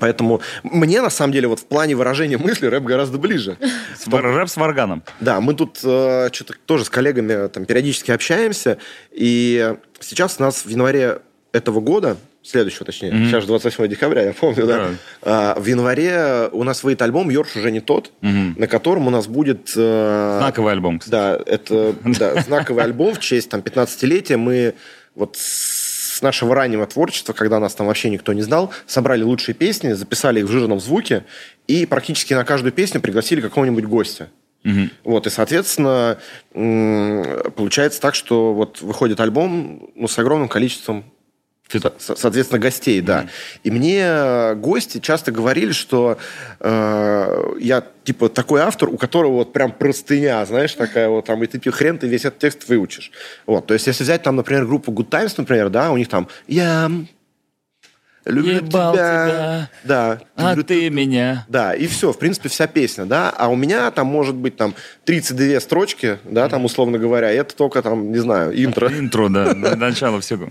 [0.00, 3.56] поэтому мне, на самом деле, вот в плане выражения мысли рэп гораздо ближе.
[3.96, 5.02] С- Рэп с Варганом.
[5.20, 8.78] Да, мы тут э, что-то тоже с коллегами э, там периодически общаемся,
[9.10, 11.20] и сейчас у нас в январе
[11.52, 14.88] этого года, следующего точнее, сейчас же 28 декабря, я помню, да,
[15.22, 19.26] а, в январе у нас выйдет альбом «Йорш уже не тот», на котором у нас
[19.26, 19.72] будет...
[19.76, 21.10] э, Знаковый альбом, кстати.
[21.10, 24.36] да, это да, знаковый альбом в честь там, 15-летия.
[24.36, 24.74] Мы
[25.16, 25.36] вот
[26.20, 30.40] с нашего раннего творчества, когда нас там вообще никто не знал, собрали лучшие песни, записали
[30.40, 31.24] их в жирном звуке
[31.66, 34.28] и практически на каждую песню пригласили какого-нибудь гостя.
[35.02, 36.18] Вот, и, соответственно,
[36.52, 41.04] получается так, что вот выходит альбом ну, с огромным количеством
[41.98, 43.28] Соответственно, гостей, да.
[43.62, 46.18] И мне э, гости часто говорили, что
[46.60, 51.46] э, я, типа, такой автор, у которого вот прям простыня, знаешь, такая вот там, и
[51.46, 53.12] ты хрен ты весь этот текст выучишь.
[53.46, 56.28] Вот, то есть, если взять там, например, группу Good Times, например, да, у них там
[56.46, 56.90] «Я
[58.30, 59.28] люблю Ебал тебя».
[59.28, 59.70] тебя.
[59.84, 60.20] Да.
[60.36, 61.44] А люблю ты меня.
[61.48, 63.30] да, и все, в принципе, вся песня, да.
[63.30, 64.74] А у меня там может быть там
[65.04, 68.88] 32 строчки, да, там, условно говоря, и это только там, не знаю, интро.
[68.98, 70.50] Интро, да, на- начало всего.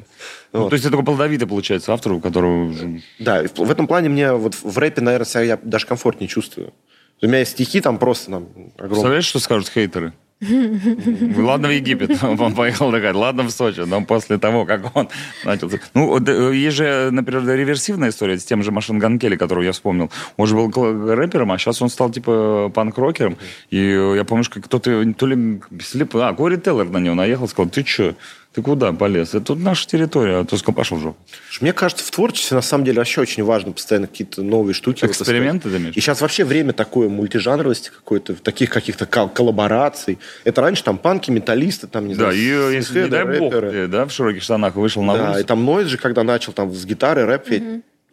[0.52, 0.70] Ну, Вот.
[0.70, 2.74] то есть это такой плодовитый, получается, автор, у которого...
[3.20, 6.74] Да, в этом плане мне вот в рэпе, наверное, себя я даже комфортнее чувствую.
[7.22, 8.90] У меня есть стихи там просто там огромные.
[8.90, 10.14] Представляешь, что скажут хейтеры?
[10.42, 15.10] Ладно в Египет, он поехал такая, ладно в Сочи, но после того, как он
[15.44, 15.70] начал...
[15.94, 19.74] Ну, э, есть же, например, реверсивная история с тем же Машин Ган Келли, которую я
[19.74, 20.10] вспомнил.
[20.38, 20.72] Он же был
[21.14, 23.38] рэпером, а сейчас он стал, типа, панк-рокером.
[23.70, 23.80] И
[24.16, 26.16] я помню, что кто-то, то ли слеп...
[26.16, 28.16] А, Кори Теллер на него наехал, сказал, ты что,
[28.60, 29.30] ты куда полез?
[29.30, 30.38] Это тут наша территория.
[30.39, 31.18] А то пошел в жопу.
[31.62, 35.01] Мне кажется, в творчестве на самом деле вообще очень важно постоянно какие-то новые штуки.
[35.01, 35.72] вот Эксперименты, искать.
[35.74, 35.95] ты имеешь?
[35.97, 40.20] И сейчас вообще время такое мультижанровости какой-то, таких каких-то кол- коллабораций.
[40.43, 43.51] Это раньше там панки, металлисты, там, не Да, знаю, и э, если, не дай бог,
[43.53, 43.72] рэперы.
[43.72, 45.39] ты, да, в широких штанах вышел на Да, улицу.
[45.39, 47.64] и там Нойз же, когда начал там с гитары рэп, ведь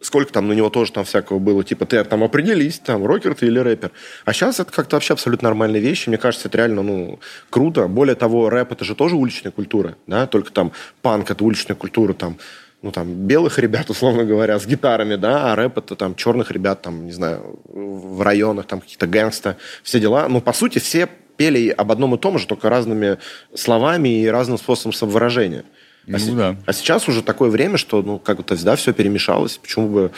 [0.01, 3.47] сколько там на него тоже там всякого было, типа ты там определись, там рокер ты
[3.47, 3.91] или рэпер.
[4.25, 7.19] А сейчас это как-то вообще абсолютно нормальные вещи, мне кажется, это реально, ну,
[7.49, 7.87] круто.
[7.87, 10.71] Более того, рэп это же тоже уличная культура, да, только там
[11.01, 12.37] панк это уличная культура, там,
[12.81, 16.81] ну, там, белых ребят, условно говоря, с гитарами, да, а рэп это там черных ребят,
[16.81, 20.27] там, не знаю, в районах, там, какие-то гэнгста, все дела.
[20.27, 23.17] Ну, по сути, все пели об одном и том же, только разными
[23.53, 25.63] словами и разным способом самовыражения.
[26.07, 26.55] А, Ну се- да.
[26.65, 29.57] а сейчас уже такое время, что, ну, как бы, да, все перемешалось.
[29.57, 30.11] Почему бы,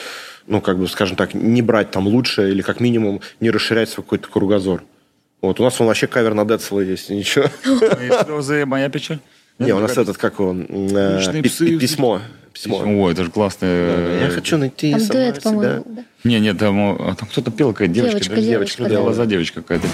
[0.45, 4.03] ну, как бы, скажем так, не брать там лучше или, как минимум, не расширять свой
[4.03, 4.83] какой-то кругозор.
[5.41, 7.45] Вот, у нас вон вообще кавер на Децела есть, ничего.
[8.61, 9.19] И моя печаль.
[9.57, 12.21] Не, у нас этот, как он, э, письмо.
[12.53, 12.77] Письмо.
[12.85, 14.21] Ой, это же классное.
[14.25, 15.41] Я хочу найти Там сама дуэт, себя.
[15.51, 15.83] по-моему.
[15.87, 16.03] да.
[16.23, 18.19] Не, нет, там, а там кто-то пел, какая девочка.
[18.19, 18.41] Девочка, да?
[18.41, 19.87] девочка, глаза девочка какая-то.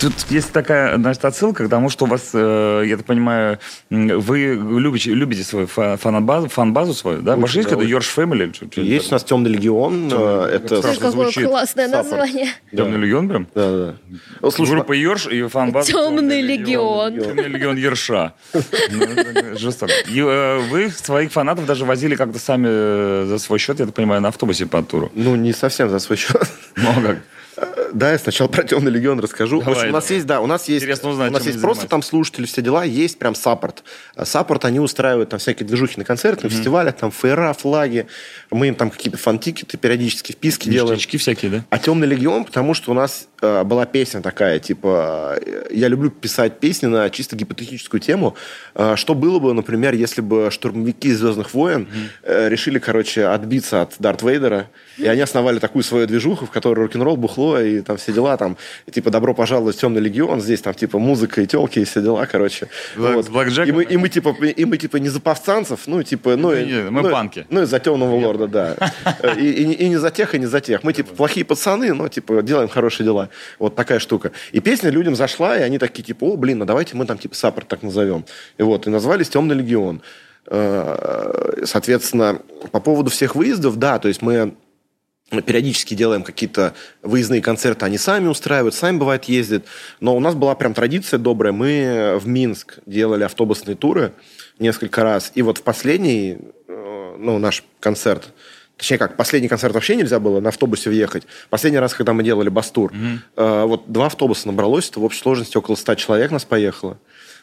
[0.00, 3.58] Тут есть такая, значит, отсылка к тому, что у вас, э, я так понимаю,
[3.90, 7.32] вы любите, любите свою фа- фанбазу, фан-базу свою, да?
[7.32, 8.54] Очень, Ваш есть да, Family?
[8.54, 10.08] Что- что Есть у нас Темный легион.
[10.12, 11.48] Э, как Это страшно Какое звучит.
[11.48, 12.10] классное Саппорт.
[12.20, 12.48] название.
[12.70, 13.48] Темный легион прям?
[13.56, 13.94] Да, да.
[14.40, 17.18] Вот, слушай, Группа Йорш и фан-база Темный легион.
[17.18, 18.34] Темный легион Йорша.
[18.54, 19.92] Ну, Жестоко.
[19.92, 24.28] Э, Вы своих фанатов даже возили как-то сами за свой счет, я так понимаю, на
[24.28, 25.10] автобусе по туру.
[25.14, 26.40] ну, не совсем за свой счет.
[26.76, 27.18] Ну, а как?
[27.92, 29.60] Да, я сначала про Темный Легион расскажу.
[29.60, 31.60] Давай, в общем, у нас есть, да, у нас есть, Интересно узнать, у нас есть
[31.60, 33.84] просто там слушатели, все дела, есть прям саппорт.
[34.14, 38.06] А Саппорт они устраивают там всякие движухи на концертах, на фестивалях, там фаера, флаги.
[38.50, 40.94] Мы им там какие-то фан-тикеты периодически вписки делаем.
[40.96, 41.64] Ништячки всякие, да?
[41.70, 45.38] А Темный легион, потому что у нас э, была песня такая, типа,
[45.70, 48.36] я люблю писать песни на чисто гипотетическую тему.
[48.74, 51.88] Э, что было бы, например, если бы штурмовики Звездных войн
[52.22, 56.80] э, решили, короче, отбиться от Дарт Вейдера, и они основали такую свою движуху, в которой
[56.80, 58.56] рок-н-ролл, бухло и там все дела, там,
[58.90, 62.26] типа, добро пожаловать в Темный легион, здесь там, типа, музыка и телки и все дела,
[62.26, 62.68] короче.
[62.96, 63.68] Блэк- с блэкджеком?
[63.68, 66.64] И мы, и мы, типа, и мы, типа, не за повстанцев, ну, типа, ну, и-
[66.64, 67.46] нет, мы ну, панки.
[67.50, 68.76] ну, и за темного лорда, да.
[69.36, 70.82] И, и не- и не за тех, и не за тех.
[70.84, 73.28] Мы, типа, плохие пацаны, но, типа, делаем хорошие дела.
[73.58, 74.32] Вот такая штука.
[74.52, 77.34] И песня людям зашла, и они такие, типа, о, блин, а давайте мы там, типа,
[77.34, 78.24] саппорт так назовем.
[78.58, 80.02] И вот, и назвались «Темный легион».
[80.46, 82.40] Э, Соответственно,
[82.72, 84.54] по поводу всех выездов, да, то есть мы
[85.30, 89.66] периодически делаем какие-то выездные концерты, они сами устраивают, сами, бывает, ездят.
[90.00, 91.52] Но у нас была прям традиция добрая.
[91.52, 94.12] Мы в Минск делали автобусные туры
[94.58, 95.30] несколько раз.
[95.34, 98.32] И вот в последний, э, ну, наш концерт,
[98.78, 101.24] точнее как, последний концерт вообще нельзя было на автобусе въехать.
[101.50, 102.92] Последний раз, когда мы делали бастур,
[103.36, 106.98] э, вот два автобуса набралось, это в общей сложности около ста человек нас поехало.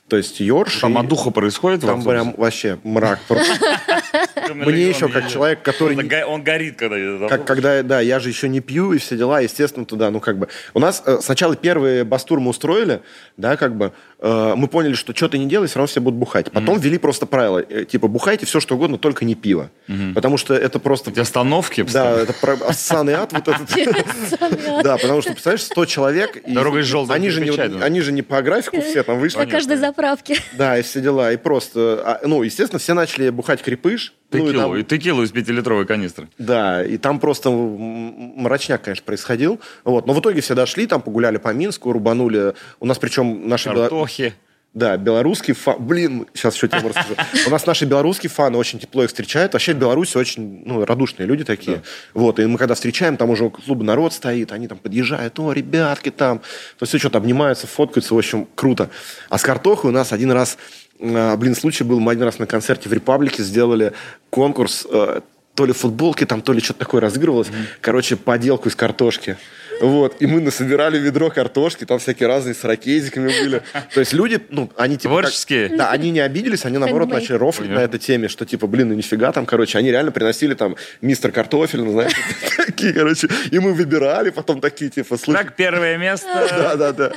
[0.08, 0.82] То есть Йорш...
[0.82, 3.20] Там и- одуха происходит в Там прям вообще мрак.
[3.28, 3.54] просто.
[4.54, 5.98] Мне еще, как человек, который...
[5.98, 7.28] Он го- Он горит, когда.
[7.28, 10.38] Как, когда, да, я же еще не пью и все дела, естественно, туда, ну, как
[10.38, 10.48] бы...
[10.74, 13.02] У нас э, сначала первые бастур мы устроили,
[13.38, 16.20] да, как бы, э, мы поняли, что что ты не делай, все равно все будут
[16.20, 16.52] бухать.
[16.52, 19.70] Потом ввели просто правила, э, типа, бухайте все, что угодно, только не пиво.
[20.14, 21.12] Потому что это просто...
[21.12, 22.34] Эти остановки Да, это
[22.74, 23.70] ссаный ад вот этот.
[24.84, 26.38] Да, потому что, представляешь, 100 человек...
[26.38, 27.82] и Дорога из желтого они же, не, кирпича идут.
[27.84, 29.38] они же не по графику все там вышли.
[29.40, 30.38] На каждой заправке.
[30.54, 31.32] Да, и все дела.
[31.32, 32.02] И просто...
[32.04, 34.14] а, Ну, естественно, все начали бухать крепыш.
[34.38, 36.28] Ну, и Текилу, там- и текилу из пятилитровой канистры.
[36.38, 39.60] да, и там просто мрачняк, конечно, происходил.
[39.84, 40.08] Вот.
[40.08, 42.54] Но в итоге все дошли, там погуляли по Минску, рубанули.
[42.80, 43.70] У нас причем наши...
[43.74, 44.34] Картохи.
[44.74, 45.80] Да, белорусские фаны...
[45.80, 47.16] Блин, сейчас еще тебе расскажу.
[47.48, 49.54] У нас наши белорусские фаны очень тепло их встречают.
[49.54, 51.82] Вообще в Беларуси очень ну, радушные люди такие.
[52.14, 55.54] Вот, и мы когда встречаем, там уже у клуба народ стоит, они там подъезжают, о,
[55.54, 56.42] ребятки там.
[56.78, 58.90] То все что-то обнимаются, фоткаются, в общем, круто.
[59.30, 60.58] А с картохой у нас один раз,
[61.00, 63.94] блин, случай был, мы один раз на концерте в Репаблике сделали
[64.30, 65.22] конкурс, э,
[65.56, 67.48] то ли футболки там, то ли что-то такое разыгрывалось.
[67.82, 69.38] Короче, поделку из картошки.
[69.82, 73.62] Вот, и мы насобирали ведро картошки, там всякие разные с ракезиками были.
[73.94, 75.16] То есть люди, ну, они типа...
[75.16, 75.70] как- Творческие?
[75.76, 78.94] да, они не обиделись, они наоборот начали рофлить на этой теме, что типа, блин, ну
[78.96, 82.14] нифига там, короче, они реально приносили там мистер картофель, ну, знаешь,
[82.66, 86.28] такие, короче, и мы выбирали потом такие, типа, слушай, Так, первое место.
[86.52, 87.14] да, да, да.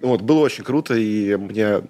[0.00, 1.82] Вот, было очень круто, и мне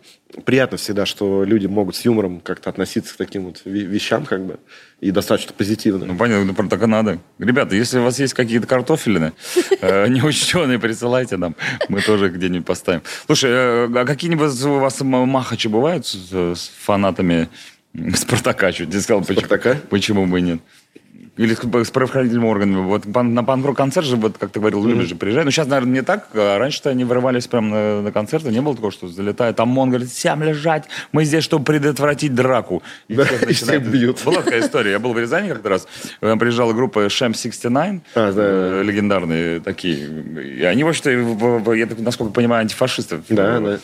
[0.44, 4.44] приятно всегда, что люди могут с юмором как-то относиться к таким вот ве- вещам, как
[4.44, 4.58] бы,
[5.00, 6.04] и достаточно позитивно.
[6.06, 7.18] Ну, понятно, ну, про- так и надо.
[7.38, 9.32] Ребята, если у вас есть какие-то картофелины,
[9.80, 11.56] э, неучтенные, присылайте нам.
[11.88, 13.02] Мы тоже где-нибудь поставим.
[13.26, 17.48] Слушай, э, а какие-нибудь у вас махачи бывают с, фанатами
[18.14, 18.72] Спартака?
[18.72, 19.76] Чуть не сказал, почему, Спартака?
[19.88, 20.60] почему бы и нет?
[21.38, 22.80] Или с, с правоохранительными органами.
[22.82, 25.44] Вот на панк концерт же, вот, как ты говорил, любишь же приезжать.
[25.44, 26.28] Ну, сейчас, наверное, не так.
[26.34, 28.50] А раньше-то они вырывались прямо на, на концерты.
[28.50, 30.84] Не было такого, что залетает ОМОН, говорит, всем лежать.
[31.12, 32.82] Мы здесь, чтобы предотвратить драку.
[33.08, 34.20] И Да, всех и всех бьют.
[34.24, 34.90] Была такая история.
[34.92, 35.86] Я был в Рязани как-то раз.
[36.20, 38.42] Там приезжала группа Sham 69, А, да.
[38.44, 40.08] э, легендарные такие.
[40.58, 43.20] И они, в общем-то, в- в- я насколько понимаю, антифашисты.
[43.28, 43.78] Да, да.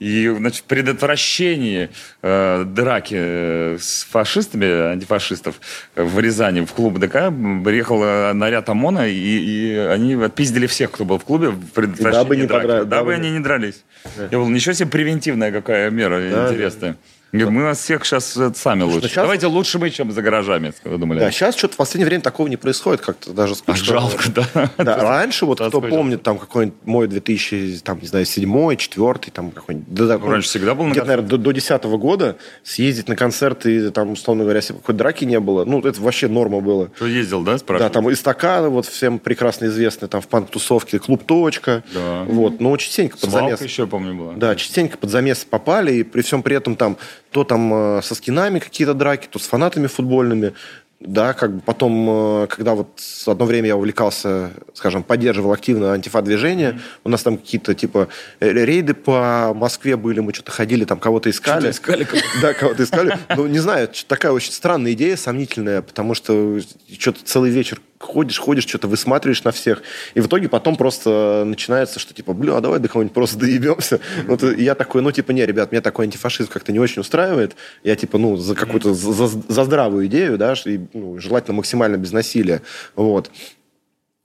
[0.00, 1.90] И, значит, в предотвращении
[2.22, 5.60] э, драки э, с фашистами, антифашистов
[5.94, 7.30] в Рязани, в клуб ДК,
[7.62, 12.22] приехал э, наряд ОМОНа, и, и они отпиздили всех, кто был в клубе в предотвращении
[12.24, 12.64] Дабы не драки.
[12.64, 13.84] подра- Дабы дабы они не- дрались.
[14.30, 16.80] Я был, ничего себе превентивная какая мера Да, интересная.
[16.80, 16.98] Говорит,
[17.32, 19.08] мы вас всех сейчас сами лучше.
[19.08, 21.20] щас- Давайте лучше мы, чем за гаражами, вы думали.
[21.20, 23.84] Да, сейчас что-то в последнее время такого не происходит, как-то даже Аж скучно.
[23.84, 24.70] жалко, да.
[24.78, 29.30] Да, раньше, вот Да, кто помнит, там какой-нибудь мой 2000, там, не знаю, седьмой, четвертый,
[29.30, 29.92] там какой-нибудь...
[29.92, 33.16] Да, да, Ну, раньше всегда был на Где-то, наверное, до, до 10 года съездить на
[33.16, 36.90] концерты, там, условно говоря, если какой-то драки не было, ну, это вообще норма было.
[36.96, 37.92] Что ездил, да, Да, спрашивают?
[37.92, 41.82] там эстакады, вот всем прекрасно известны, там в панк-тусовке клуб «Точка».
[41.94, 42.24] Да.
[42.24, 43.60] Вот, но частенько под замес.
[43.60, 44.32] еще, помню, была.
[44.34, 46.96] Да, частенько под замес попали, и при всем при этом там
[47.30, 50.52] то там э, со скинами какие-то драки, то с фанатами футбольными.
[51.00, 56.78] Да, как бы потом, э, когда вот одно время я увлекался, скажем, поддерживал активно антифа-движение,
[57.04, 58.08] у нас там какие-то, типа,
[58.40, 61.60] э, рейды по Москве были, мы что-то ходили, там кого-то искали.
[61.60, 63.16] Что-то искали, как- Да, кого-то искали.
[63.34, 66.60] Ну, не знаю, такая очень странная идея, сомнительная, потому что
[66.98, 69.82] что-то целый вечер ходишь, ходишь, что-то высматриваешь на всех,
[70.14, 74.00] и в итоге потом просто начинается, что типа, бля, а давай до кого-нибудь просто доебемся.
[74.26, 77.54] Вот и я такой, ну, типа, не, ребят, меня такой антифашизм как-то не очень устраивает.
[77.84, 82.12] Я, типа, ну, за какую-то, за, за здравую идею, да, и, ну, желательно максимально без
[82.12, 82.62] насилия.
[82.96, 83.30] Вот.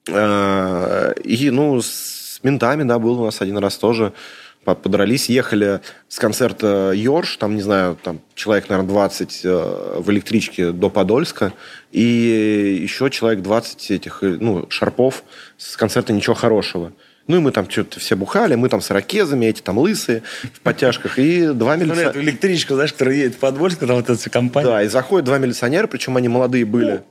[0.08, 4.14] Э, И, ну, с ментами, да, был у нас один раз тоже.
[4.66, 10.12] По- Подрались, ехали с концерта Йорш, там, не знаю, там человек, наверное, 20 э, в
[10.12, 11.54] электричке до Подольска,
[11.92, 15.24] и еще человек 20 этих, э, ну, шарпов
[15.58, 16.92] с концерта «Ничего хорошего».
[17.28, 20.22] Ну, и мы там что-то все бухали, мы там с ирокезами, эти там лысые,
[20.54, 22.10] в подтяжках, и два милиционера...
[22.10, 24.68] эту электричку, знаешь, которая едет в Подвольск, там вот эта вся компания.
[24.68, 27.02] Да, и заходят два милиционера, причем они молодые были.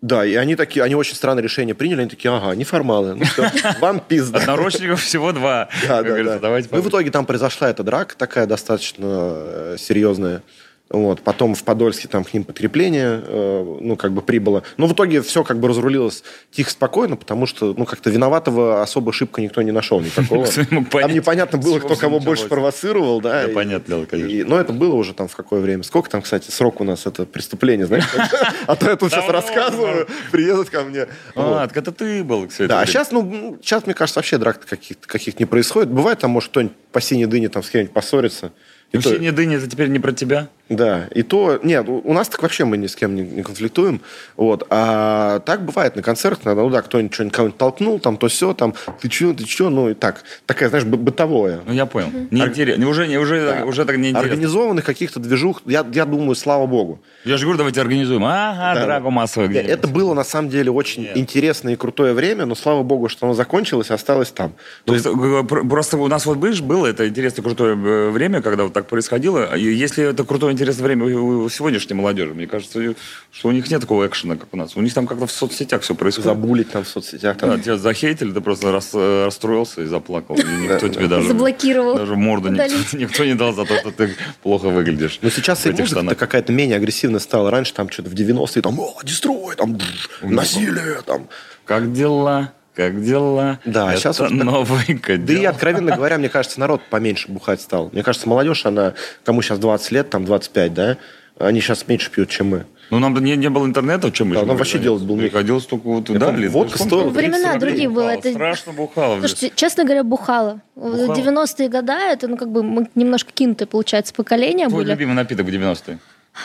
[0.00, 3.50] Да, и они такие, они очень странное решение приняли, они такие, ага, неформалы, ну все,
[3.80, 4.38] вам пизда.
[4.38, 5.68] Одноручников всего два.
[5.88, 6.60] Да, да, да.
[6.70, 10.42] Ну, в итоге там произошла эта драка такая достаточно э, серьезная.
[10.90, 11.20] Вот.
[11.20, 14.62] Потом в Подольске там к ним подкрепление, э, ну, как бы прибыло.
[14.78, 19.12] Но в итоге все как бы разрулилось тихо, спокойно, потому что, ну, как-то виноватого особо
[19.12, 20.46] шибко никто не нашел никакого.
[20.46, 23.46] Там непонятно было, кто кого больше провоцировал, да.
[23.46, 24.48] Да, дело, конечно.
[24.48, 25.82] но это было уже там в какое время?
[25.82, 28.04] Сколько там, кстати, срок у нас это преступление, знаешь?
[28.66, 31.06] А то я тут сейчас рассказываю, приедут ко мне.
[31.34, 32.68] А, так это ты был, кстати.
[32.68, 35.90] Да, а сейчас, ну, сейчас, мне кажется, вообще драк каких-то каких не происходит.
[35.90, 38.52] Бывает, там, может, кто-нибудь по синей дыне там с кем-нибудь поссорится.
[38.92, 40.48] Ну, синяя дыня, это теперь не про тебя?
[40.68, 41.58] Да, и то...
[41.62, 44.00] Нет, у нас так вообще мы ни с кем не, не конфликтуем.
[44.36, 44.66] Вот.
[44.70, 48.52] А так бывает на концертах, иногда, ну да, кто-нибудь что-нибудь кого-нибудь толкнул, там то все,
[48.52, 50.22] там, ты че, ты че, ну и так.
[50.46, 51.60] Такая, знаешь, бы- бытовое.
[51.66, 52.08] Ну, я понял.
[52.30, 52.88] Неинтересно.
[52.88, 53.64] Уже, не- уже, Да.
[53.64, 54.20] уже так неинтересно.
[54.20, 57.00] Организованных каких-то движух, я, я думаю, слава богу.
[57.24, 58.24] Я же говорю, давайте организуем.
[58.24, 61.16] Ага, Да, драку массовую Нет, это было на самом деле очень Нет.
[61.16, 64.52] интересное и крутое время, но слава богу, что оно закончилось и осталось там.
[64.84, 68.64] То есть, Просто, про- просто у нас вот, было это интересное, крутое э, время, когда
[68.64, 69.56] вот так происходило.
[69.56, 72.94] И Если это крутое, интересное время у сегодняшней молодежи, мне кажется,
[73.30, 74.76] что у них нет такого экшена, как у нас.
[74.76, 76.26] У них там как-то в соцсетях все происходит.
[76.26, 77.36] забулить там в соцсетях.
[77.36, 77.50] Там.
[77.50, 80.36] Да, тебя захейтили, ты просто рас- э, расстроился и заплакал.
[80.36, 81.28] И никто тебе даже...
[81.28, 81.96] Заблокировал.
[81.96, 85.20] Даже морду никто, никто не дал за то, что ты плохо выглядишь.
[85.22, 87.50] Но сейчас и музыка какая-то менее агрессивная стала.
[87.50, 89.78] Раньше там что-то в 90-е там, о, дестрой, там,
[90.22, 91.28] насилие, там.
[91.64, 92.52] Как дела?
[92.78, 93.58] Как дела?
[93.64, 95.26] Да, Это щас вот новый кадил.
[95.26, 97.90] Да и, откровенно говоря, мне кажется, народ поменьше бухать стал.
[97.92, 100.96] Мне кажется, молодежь, она, кому сейчас 20 лет, там 25, да,
[101.40, 102.66] они сейчас меньше пьют, чем мы.
[102.90, 105.28] Ну, нам не, не было интернета, чем мы Да, нам вообще делать было нечего.
[105.30, 106.04] Приходилось только вот...
[106.04, 109.18] Да, Лиз, водка стоила Времена 30 рублей другие были, это- Страшно бухало.
[109.18, 110.60] Слушайте, честно говоря, бухала.
[110.76, 111.14] Бухала?
[111.16, 114.92] 90-е годы, это, ну, как бы, мы немножко кинутые, получается, поколения Твой были.
[114.92, 115.98] любимый напиток в 90-е?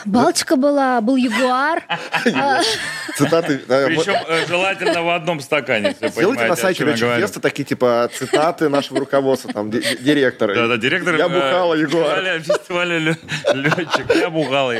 [0.06, 1.84] Балтика была, был Ягуар.
[2.36, 2.62] А,
[3.18, 3.62] Цитаты.
[3.68, 3.86] вот.
[3.86, 7.22] Причем э, желательно в одном стакане, Сделайте на сайте чем я Речи говорю.
[7.22, 10.56] Феста такие, типа, цитаты нашего руководства, там, ди- ди- директора.
[10.56, 12.06] Да, да, директор Я э, бухала, Егор.
[12.42, 13.00] фестиваля,
[13.54, 14.16] летчик.
[14.16, 14.74] Я бухала.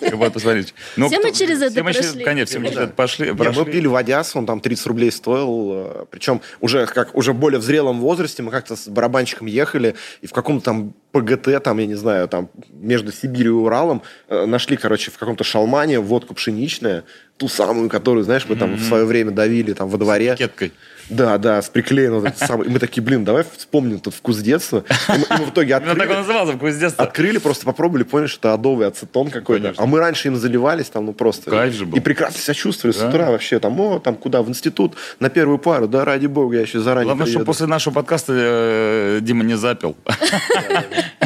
[0.00, 0.72] Как бы посмотрите.
[0.96, 2.24] Ну, Все мы через это прошли.
[2.24, 3.32] Конечно, все мы через это пошли.
[3.32, 5.72] Мы пили водяс, он там 30 рублей стоил.
[5.74, 10.26] э, Причем уже как уже более в зрелом возрасте мы как-то с барабанщиком ехали и
[10.26, 14.76] в каком-то там ПГТ, там, я не знаю, там между Сибирью и Уралом э, нашли,
[14.76, 17.04] короче, в каком-то шалмане водку пшеничная,
[17.36, 20.34] ту самую, которую, знаешь, мы там в свое время давили там во дворе.
[20.36, 20.72] Кеткой.
[21.10, 22.66] Да, да, с приклеенным самый.
[22.66, 24.84] И мы такие, блин, давай вспомним тот вкус детства.
[25.08, 27.04] И мы, и мы в итоге Именно так он открыли, назывался, вкус детства.
[27.04, 29.74] открыли, просто попробовали, поняли, что это адовый ацетон какой-то.
[29.76, 31.50] А мы раньше им заливались там, ну просто.
[31.50, 31.98] Кайф же был.
[31.98, 33.08] И прекрасно себя чувствовали с Да.
[33.08, 33.58] утра вообще.
[33.58, 37.14] Там, о, там куда, в институт, на первую пару, да, ради бога, я еще заранее
[37.14, 39.96] Главное, что после нашего подкаста э, Дима не запил.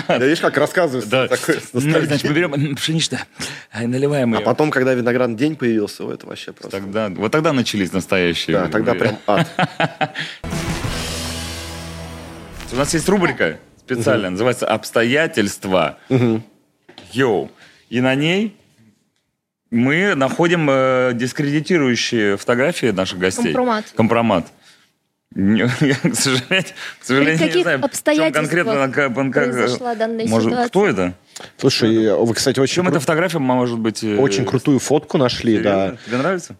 [0.08, 1.28] Я, видишь, как рассказываю, Да.
[1.74, 1.80] Ну.
[1.80, 3.26] Значит, мы берем пшеничное,
[3.70, 4.44] а, наливаем А ее.
[4.44, 6.78] потом, когда виноградный день появился, это вообще просто...
[6.80, 8.56] Тогда, вот тогда начались настоящие.
[8.56, 9.46] Да, тогда прям ад.
[12.72, 15.98] У нас есть рубрика специальная, называется «Обстоятельства».
[17.12, 17.50] Йоу.
[17.88, 18.54] И на ней
[19.70, 23.44] мы находим э, дискредитирующие фотографии наших гостей.
[23.44, 23.84] Компромат.
[23.96, 24.46] Компромат.
[25.34, 26.64] Не- Я, к сожалению,
[27.00, 30.68] к сожалению, не каких знаю, в чем обстоятельствах конкретно, как- как- произошла данная может, ситуация?
[30.68, 31.14] Кто это?
[31.56, 34.04] Слушай, вы, кстати, В очень, чем кру- эта фотография может быть?
[34.04, 35.86] э, очень крутую фотку нашли, да.
[35.86, 35.98] серьезно?
[36.06, 36.56] Тебе нравится?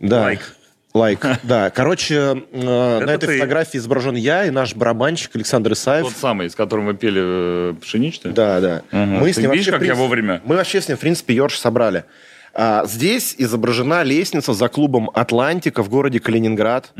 [0.00, 0.20] Да.
[0.22, 0.56] Лайк.
[0.92, 1.70] Лайк, да.
[1.70, 3.34] Короче, э, на этой ты.
[3.34, 6.06] фотографии изображен я и наш барабанщик Александр Исаев.
[6.06, 8.32] Тот самый, с которым вы пели э, пшеничный?
[8.32, 8.82] Да, да.
[8.90, 9.20] Ага.
[9.20, 10.40] Мы с ним видишь, вообще, как в я вовремя?
[10.44, 12.04] Мы вообще с ним, в принципе, Йорш собрали.
[12.52, 16.92] А, здесь изображена лестница за клубом «Атлантика» в городе Калининград.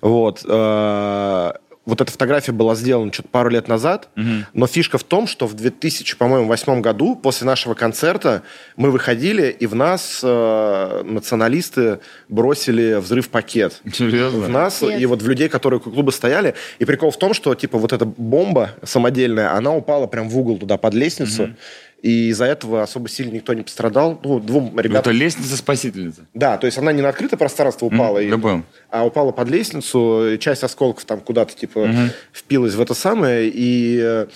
[0.00, 0.44] Вот.
[0.44, 1.52] э,
[1.90, 4.08] вот эта фотография была сделана что-то пару лет назад,
[4.54, 8.42] но фишка в том, что в 2000, по-моему, восьмом году после нашего концерта
[8.76, 14.40] мы выходили, и в нас э, националисты бросили взрыв-пакет Серьезно?
[14.40, 15.00] в нас Капец.
[15.00, 16.54] и вот в людей, которые у клуба стояли.
[16.78, 20.58] И прикол в том, что типа вот эта бомба самодельная, она упала прям в угол
[20.58, 21.54] туда под лестницу.
[22.02, 24.18] И из-за этого особо сильно никто не пострадал.
[24.24, 25.12] Ну, двум Это ребятам...
[25.12, 26.22] лестница-спасительница.
[26.32, 30.36] Да, то есть она не на открытое пространство упала, Мгм, и- а упала под лестницу,
[30.40, 31.88] часть осколков там куда-то типа
[32.32, 34.26] впилась в это самое, и э,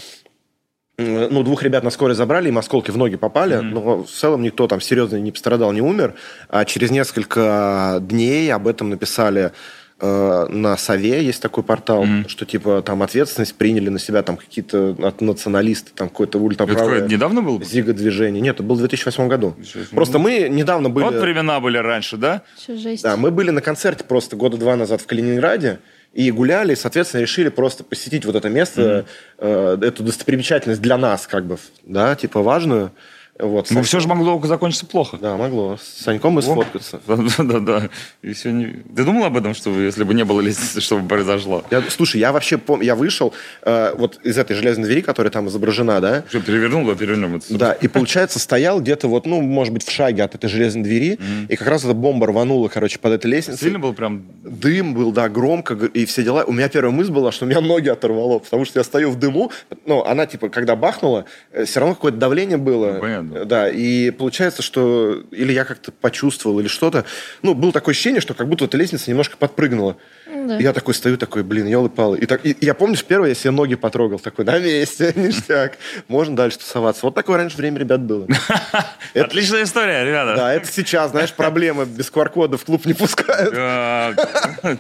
[0.98, 4.68] ну, двух ребят на скорой забрали, им осколки в ноги попали, но в целом никто
[4.68, 6.14] там серьезно не пострадал, не умер.
[6.50, 9.52] А через несколько дней об этом написали
[10.07, 12.28] э, на Сове есть такой портал, Мгм.
[12.28, 16.66] что типа там ответственность приняли на себя там какие-то от- националисты, там какое-то Это какое,
[16.66, 17.62] ультраправое недавно было?
[17.64, 18.40] зиго-движение.
[18.42, 19.55] Нет, это был в 2008 году.
[19.57, 21.05] 2008 Просто мы недавно были...
[21.05, 22.42] Вот времена были раньше, да?
[22.62, 23.02] Что жесть.
[23.02, 25.78] Да, мы были на концерте просто года два назад в Калининграде
[26.12, 29.05] и гуляли, и, соответственно, решили просто посетить вот это место,
[29.38, 32.92] э, эту достопримечательность для нас, как бы, да, типа важную.
[33.37, 35.18] Вот, Ну, Сань- все же могло закончиться плохо.
[35.20, 35.76] Да, могло.
[35.76, 37.01] С Саньком мы сфоткаться.
[37.07, 37.89] Да, да, да.
[38.22, 38.66] И все не...
[38.95, 41.64] Ты думал об этом, что если бы не было лестницы, что бы произошло?
[41.70, 45.49] Я, слушай, я вообще помню, я вышел э, вот из этой железной двери, которая там
[45.49, 47.37] изображена, да, Что, перевернул, да, перевернем.
[47.37, 50.85] Это, Да, и получается, стоял где-то вот, ну, может быть, в шаге от этой железной
[50.85, 51.18] двери,
[51.49, 53.59] и как раз эта бомба рванула, короче, под этой лестницей.
[53.66, 54.22] Сильно был прям...
[54.45, 56.45] Дым был, да, громко, и все дела.
[56.45, 59.18] У меня первая мысль была, что у меня ноги оторвало, потому что я стою в
[59.18, 59.51] дыму.
[59.87, 61.24] Ну, она, типа, когда бахнула,
[61.64, 62.93] все равно какое-то давление было.
[62.93, 63.24] Ну, понятно.
[63.47, 67.05] Да, и получается, что или я как-то почувствовал, или что-то.
[67.43, 69.97] Ну, было такое ощущение, что как будто эта лестница немножко подпрыгнула.
[70.27, 70.59] Ну да.
[70.59, 72.18] И Я такой стою, такой, блин, елы-палы.
[72.18, 75.79] И, так, и я, помнишь, первое, я себе ноги потрогал, такой, на месте, ништяк.
[76.09, 77.07] Можно дальше тусоваться.
[77.07, 78.27] Вот такое раньше время, ребят, было.
[79.14, 80.35] Это- Отличная история, ребята.
[80.37, 83.55] Да, это сейчас, знаешь, проблемы без QR-кода в клуб не пускают.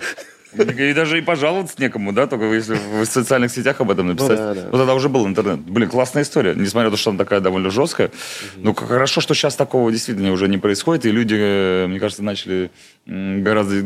[0.56, 0.78] Так.
[0.78, 4.30] И даже и пожаловаться некому, да, только если в социальных сетях об этом написать.
[4.30, 4.68] Ну да, да.
[4.70, 5.60] Вот тогда уже был интернет.
[5.60, 6.54] Блин, классная история.
[6.54, 8.10] Несмотря на то, что она такая довольно жесткая.
[8.56, 12.70] Ну, хорошо, что сейчас такого действительно уже не происходит, и люди, э, мне кажется, начали
[13.06, 13.82] гораздо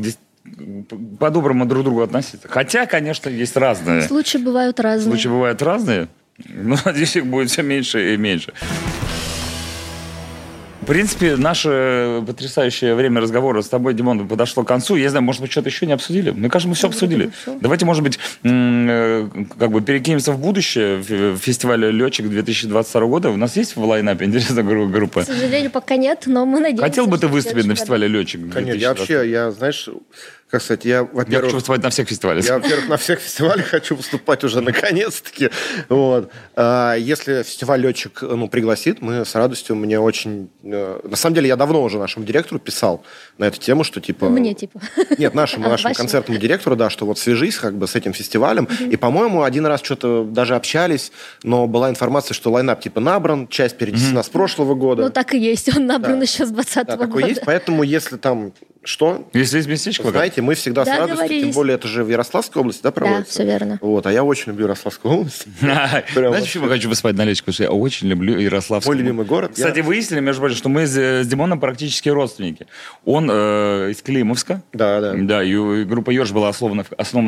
[1.19, 2.49] по-доброму друг к другу относиться.
[2.49, 4.03] Хотя, конечно, есть разные.
[4.03, 5.13] Случаи бывают разные.
[5.13, 6.09] Случаи бывают разные,
[6.49, 8.53] но надеюсь, их будет все меньше и меньше.
[10.89, 14.97] В принципе, наше потрясающее время разговора с тобой, Димон, подошло к концу.
[14.97, 16.31] Я знаю, может быть, что-то еще не обсудили?
[16.31, 17.31] Мне кажется, мы все Ну, обсудили.
[17.61, 19.29] Давайте, может быть, э,
[19.59, 20.97] как бы перекинемся в будущее.
[20.97, 23.29] В- Фестивале «Летчик» 2022 года.
[23.29, 25.25] У нас есть в лайнапе интересная гру- группа?
[25.25, 26.85] К сожалению, пока нет, но мы надеемся.
[26.85, 28.51] Хотел бы ты выступить на фестивале «Летчик»?
[28.51, 29.91] Конечно, я вообще, я, знаешь,
[30.51, 32.45] как сказать, я, Я во-первых, хочу выступать на всех фестивалях.
[32.47, 35.51] Я, во-первых, на всех фестивалях хочу выступать уже наконец-таки.
[35.91, 36.31] Вот.
[36.57, 40.49] А, Если фестиваль летчик ну, пригласит, мы с радостью, мне очень...
[40.65, 43.05] э, На самом деле, я давно уже нашему директору писал
[43.37, 44.29] на эту тему, что типа...
[44.31, 44.81] Мне, типа.
[45.19, 45.95] Нет, нашему, А, нашему вашему.
[45.95, 48.65] концертному директору, да, что вот свяжись как бы с этим фестивалем.
[48.91, 53.77] И, по-моему, один раз что-то даже общались, но была информация, что лайнап типа набран, часть
[53.77, 55.03] перенесена с прошлого года.
[55.03, 55.69] Ну, так и есть.
[55.77, 56.25] Он набран Да.
[56.25, 57.07] еще с 20 да, года.
[57.07, 58.53] такое есть, поэтому если там
[58.85, 61.55] что, Если есть местечко, как- знаете, мы всегда с Да, радостью, тем договорились.
[61.55, 63.33] более это же в Ярославской области, да, Да, проводится?
[63.33, 63.79] все верно.
[63.83, 65.47] Вот, а я очень люблю Ярославскую область.
[65.61, 66.07] Знаете,
[66.41, 68.95] почему я хочу выступать на что я очень люблю Ярославскую.
[68.97, 69.53] Мой любимый город.
[69.55, 72.67] Кстати, выяснили, между прочим, что мы с, с Димоном практически родственники.
[73.05, 74.63] Он э, из Климовска.
[74.73, 75.15] Да, да.
[75.17, 76.85] Да, и, группа Ёж была основана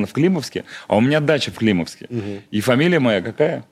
[0.06, 2.08] в Климовске, а у меня дача в Климовске.
[2.50, 3.64] И фамилия моя какая?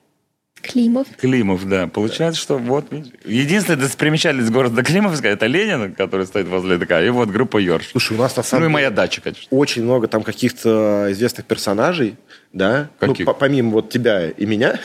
[0.69, 1.07] Климов.
[1.19, 1.87] Климов, да.
[1.87, 2.87] Получается, что вот,
[3.25, 7.89] единственная достопримечательность города Климовска это Ленин, который стоит возле ДК, и вот группа Ёрш.
[7.93, 9.47] Слушай, у нас на Ну самом и деле моя дача, конечно.
[9.51, 12.16] очень много там каких-то известных персонажей,
[12.53, 12.88] да?
[12.99, 13.26] Каких?
[13.26, 14.78] Ну, по- помимо вот тебя и меня.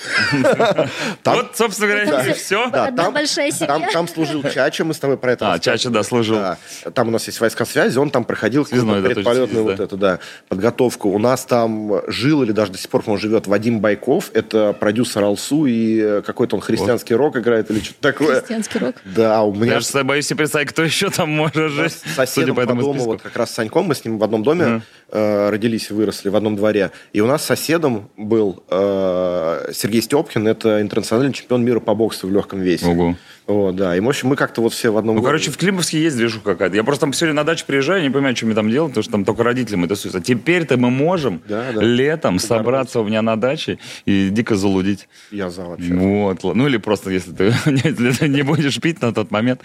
[1.24, 3.68] Там- Вот, собственно говоря, и все- Одна там- большая семья.
[3.68, 5.60] Там, там служил Чача, мы с тобой про это А.
[5.60, 6.36] Чача, да, служил.
[6.36, 6.58] Да.
[6.94, 11.10] Там у нас есть войска связи, он там проходил предполетную вот эту, да, подготовку.
[11.10, 15.24] У нас там жил или даже до сих пор, по-моему, живет Вадим Байков, это продюсер
[15.24, 18.40] Алсу, и э, какой-то он христианский рок играет или что-то такое.
[18.42, 18.96] Христианский рок.
[19.06, 21.96] Да, у меня Я же боюсь себе представить, кто еще там может жить,
[22.28, 23.12] судя по этому дому, списку.
[23.12, 24.82] вот как раз с Саньком, мы с ним в одном доме
[25.14, 26.92] э, родились и выросли, в одном дворе.
[27.14, 32.32] И у нас соседом был э, Сергей Степкин, это интернациональный чемпион мира по боксу в
[32.32, 32.88] легком весе.
[32.88, 33.16] Ого.
[33.46, 33.96] Вот, да.
[33.96, 35.44] И, в общем, мы как-то вот все в одном Ну, городе.
[35.46, 36.76] короче, в Климовске есть движуха какая-то.
[36.76, 39.04] Я просто там все время на дачу приезжаю, не понимаю, что мне там делать, потому
[39.04, 40.22] что там только родителям это тусуются.
[40.22, 41.82] Теперь-то мы можем Да, да.
[41.82, 45.08] летом собраться у меня на даче и дико залудить.
[45.32, 45.94] Я за вообще.
[45.94, 46.44] Вот.
[46.44, 49.62] Ну или просто, если ты, если ты не будешь пить на тот момент.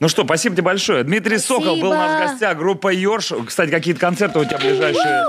[0.00, 1.04] Ну что, спасибо тебе большое.
[1.04, 2.56] Дмитрий Сокол был у нас в гостях.
[2.56, 3.32] Группа Йорш.
[3.46, 5.26] Кстати, какие-то концерты у тебя ближайшие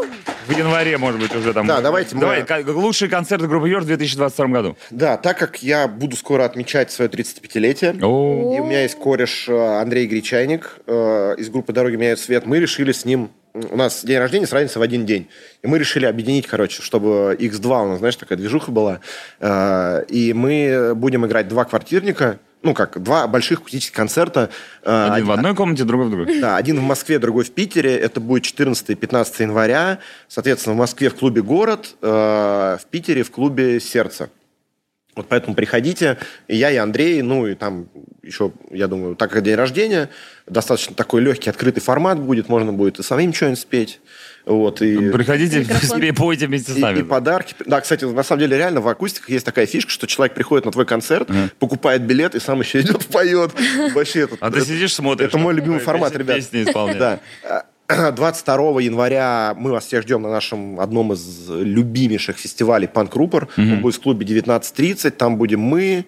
[0.48, 1.68] в январе, может быть, уже там.
[1.68, 4.78] Да, давайте мы- Давай, лучшие концерты группы Йорш в 2022 году.
[4.89, 9.48] Да, так как я буду скоро отмечать свое 35-летие, О, и у меня есть кореш
[9.50, 13.32] э, Андрей Гречайник э, из группы «Дороги меняют свет», мы решили с ним...
[13.54, 15.28] У нас день рождения с разницей в один день.
[15.62, 19.02] И мы решили объединить, короче, чтобы X2 у нас, знаешь, такая движуха была.
[19.40, 24.50] Э, И мы будем играть два квартирника, ну как, два больших акустических концерта.
[24.84, 26.40] Э, один в одной комнате, другой в другой.
[26.40, 27.98] Да, один в Москве, другой в Питере.
[27.98, 30.00] Это будет 14 и 15 января.
[30.28, 34.30] Соответственно, в Москве в клубе «Город», в Питере в клубе «Сердце».
[35.16, 36.18] Вот поэтому приходите.
[36.47, 37.89] И я, и Андрей, ну и там
[38.24, 40.09] еще, я думаю, так как день рождения,
[40.47, 42.47] достаточно такой легкий, открытый формат будет.
[42.47, 43.99] Можно будет и самим что-нибудь спеть.
[44.45, 45.12] Вот, и...
[45.12, 45.99] Приходите, Микрофон.
[46.01, 46.99] спей- пойте вместе с И, нами.
[46.99, 47.53] и подарки.
[47.66, 50.72] Да, кстати, на самом деле реально в акустиках есть такая фишка, что человек приходит на
[50.72, 53.51] твой концерт, покупает билет и сам еще идет поет.
[53.93, 55.28] Вообще, это, А ты это- сидишь, смотришь.
[55.28, 56.38] это мой любимый Песни- формат, ребят.
[56.38, 57.20] Песни исполняешь.
[57.43, 57.66] Да.
[57.98, 63.50] А, 22 января мы вас всех ждем на нашем одном из любимейших фестивалей Панк Рупор.
[63.58, 63.74] Мгм.
[63.74, 65.12] Он будет в клубе 19.30.
[65.12, 66.06] Там будем мы,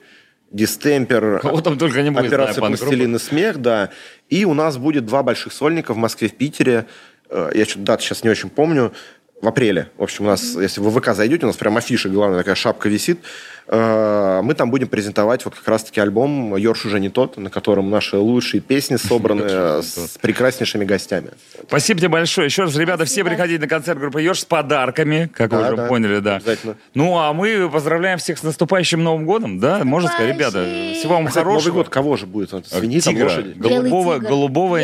[0.52, 2.78] Дистемпер, Кого там только не будет, Операция знаю.
[2.78, 3.90] «Пластилин и смех», да.
[4.30, 6.86] И у нас будет два больших сольника в Москве, в Питере.
[7.30, 8.94] Э, Я что-то дату сейчас не очень помню.
[9.42, 9.90] В апреле.
[9.98, 12.56] В общем, у нас, если вы в ВК зайдете, у нас прям афиша, главная такая
[12.56, 13.20] шапка висит.
[13.68, 17.90] Э, Мы там будем презентовать вот как раз-таки альбом «Йорш уже не тот», на котором
[17.90, 21.30] наши лучшие песни собраны э, с прекраснейшими гостями.
[21.68, 22.46] Спасибо тебе большое.
[22.46, 26.20] Еще раз, ребята, все приходите на концерт группы Ёж с подарками, как вы уже поняли,
[26.20, 26.38] да.
[26.38, 26.76] обязательно.
[26.94, 29.84] Ну, а мы поздравляем всех с наступающим Новым годом, да?
[29.84, 30.64] Можно сказать, ребята,
[30.96, 31.70] всего вам хорошего.
[31.70, 32.50] Новый год кого же будет?
[32.68, 33.42] Свиньи там, Тигра.
[33.56, 34.80] Голубого, голубого,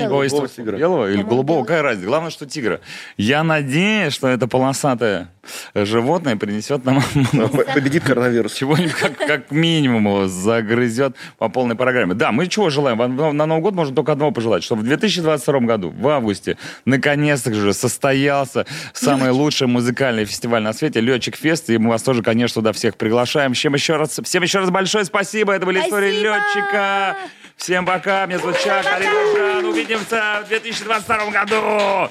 [0.48, 0.78] тигра.
[0.78, 2.08] белого или голубого, какая разница?
[2.08, 2.80] Главное, что тигра.
[3.18, 5.30] Я надеюсь, что это полосатое
[5.74, 7.02] животное принесет нам
[7.74, 8.54] Победит коронавирус.
[8.54, 12.14] чего-нибудь как, как минимум его загрызет по полной программе.
[12.14, 12.98] Да, мы чего желаем?
[13.38, 17.74] На Новый год можно только одного пожелать, чтобы в 2022 году, в августе, наконец-то же
[17.74, 22.74] состоялся самый лучший музыкальный фестиваль на свете, Летчик Фест, и мы вас тоже, конечно, туда
[22.74, 23.54] всех приглашаем.
[23.54, 25.54] Всем еще раз, всем еще раз большое спасибо.
[25.54, 27.18] Это были истории летчика.
[27.56, 28.26] Всем пока.
[28.26, 29.66] Меня зовут Чак, Олег Жан.
[29.66, 32.10] Увидимся в 2022 году.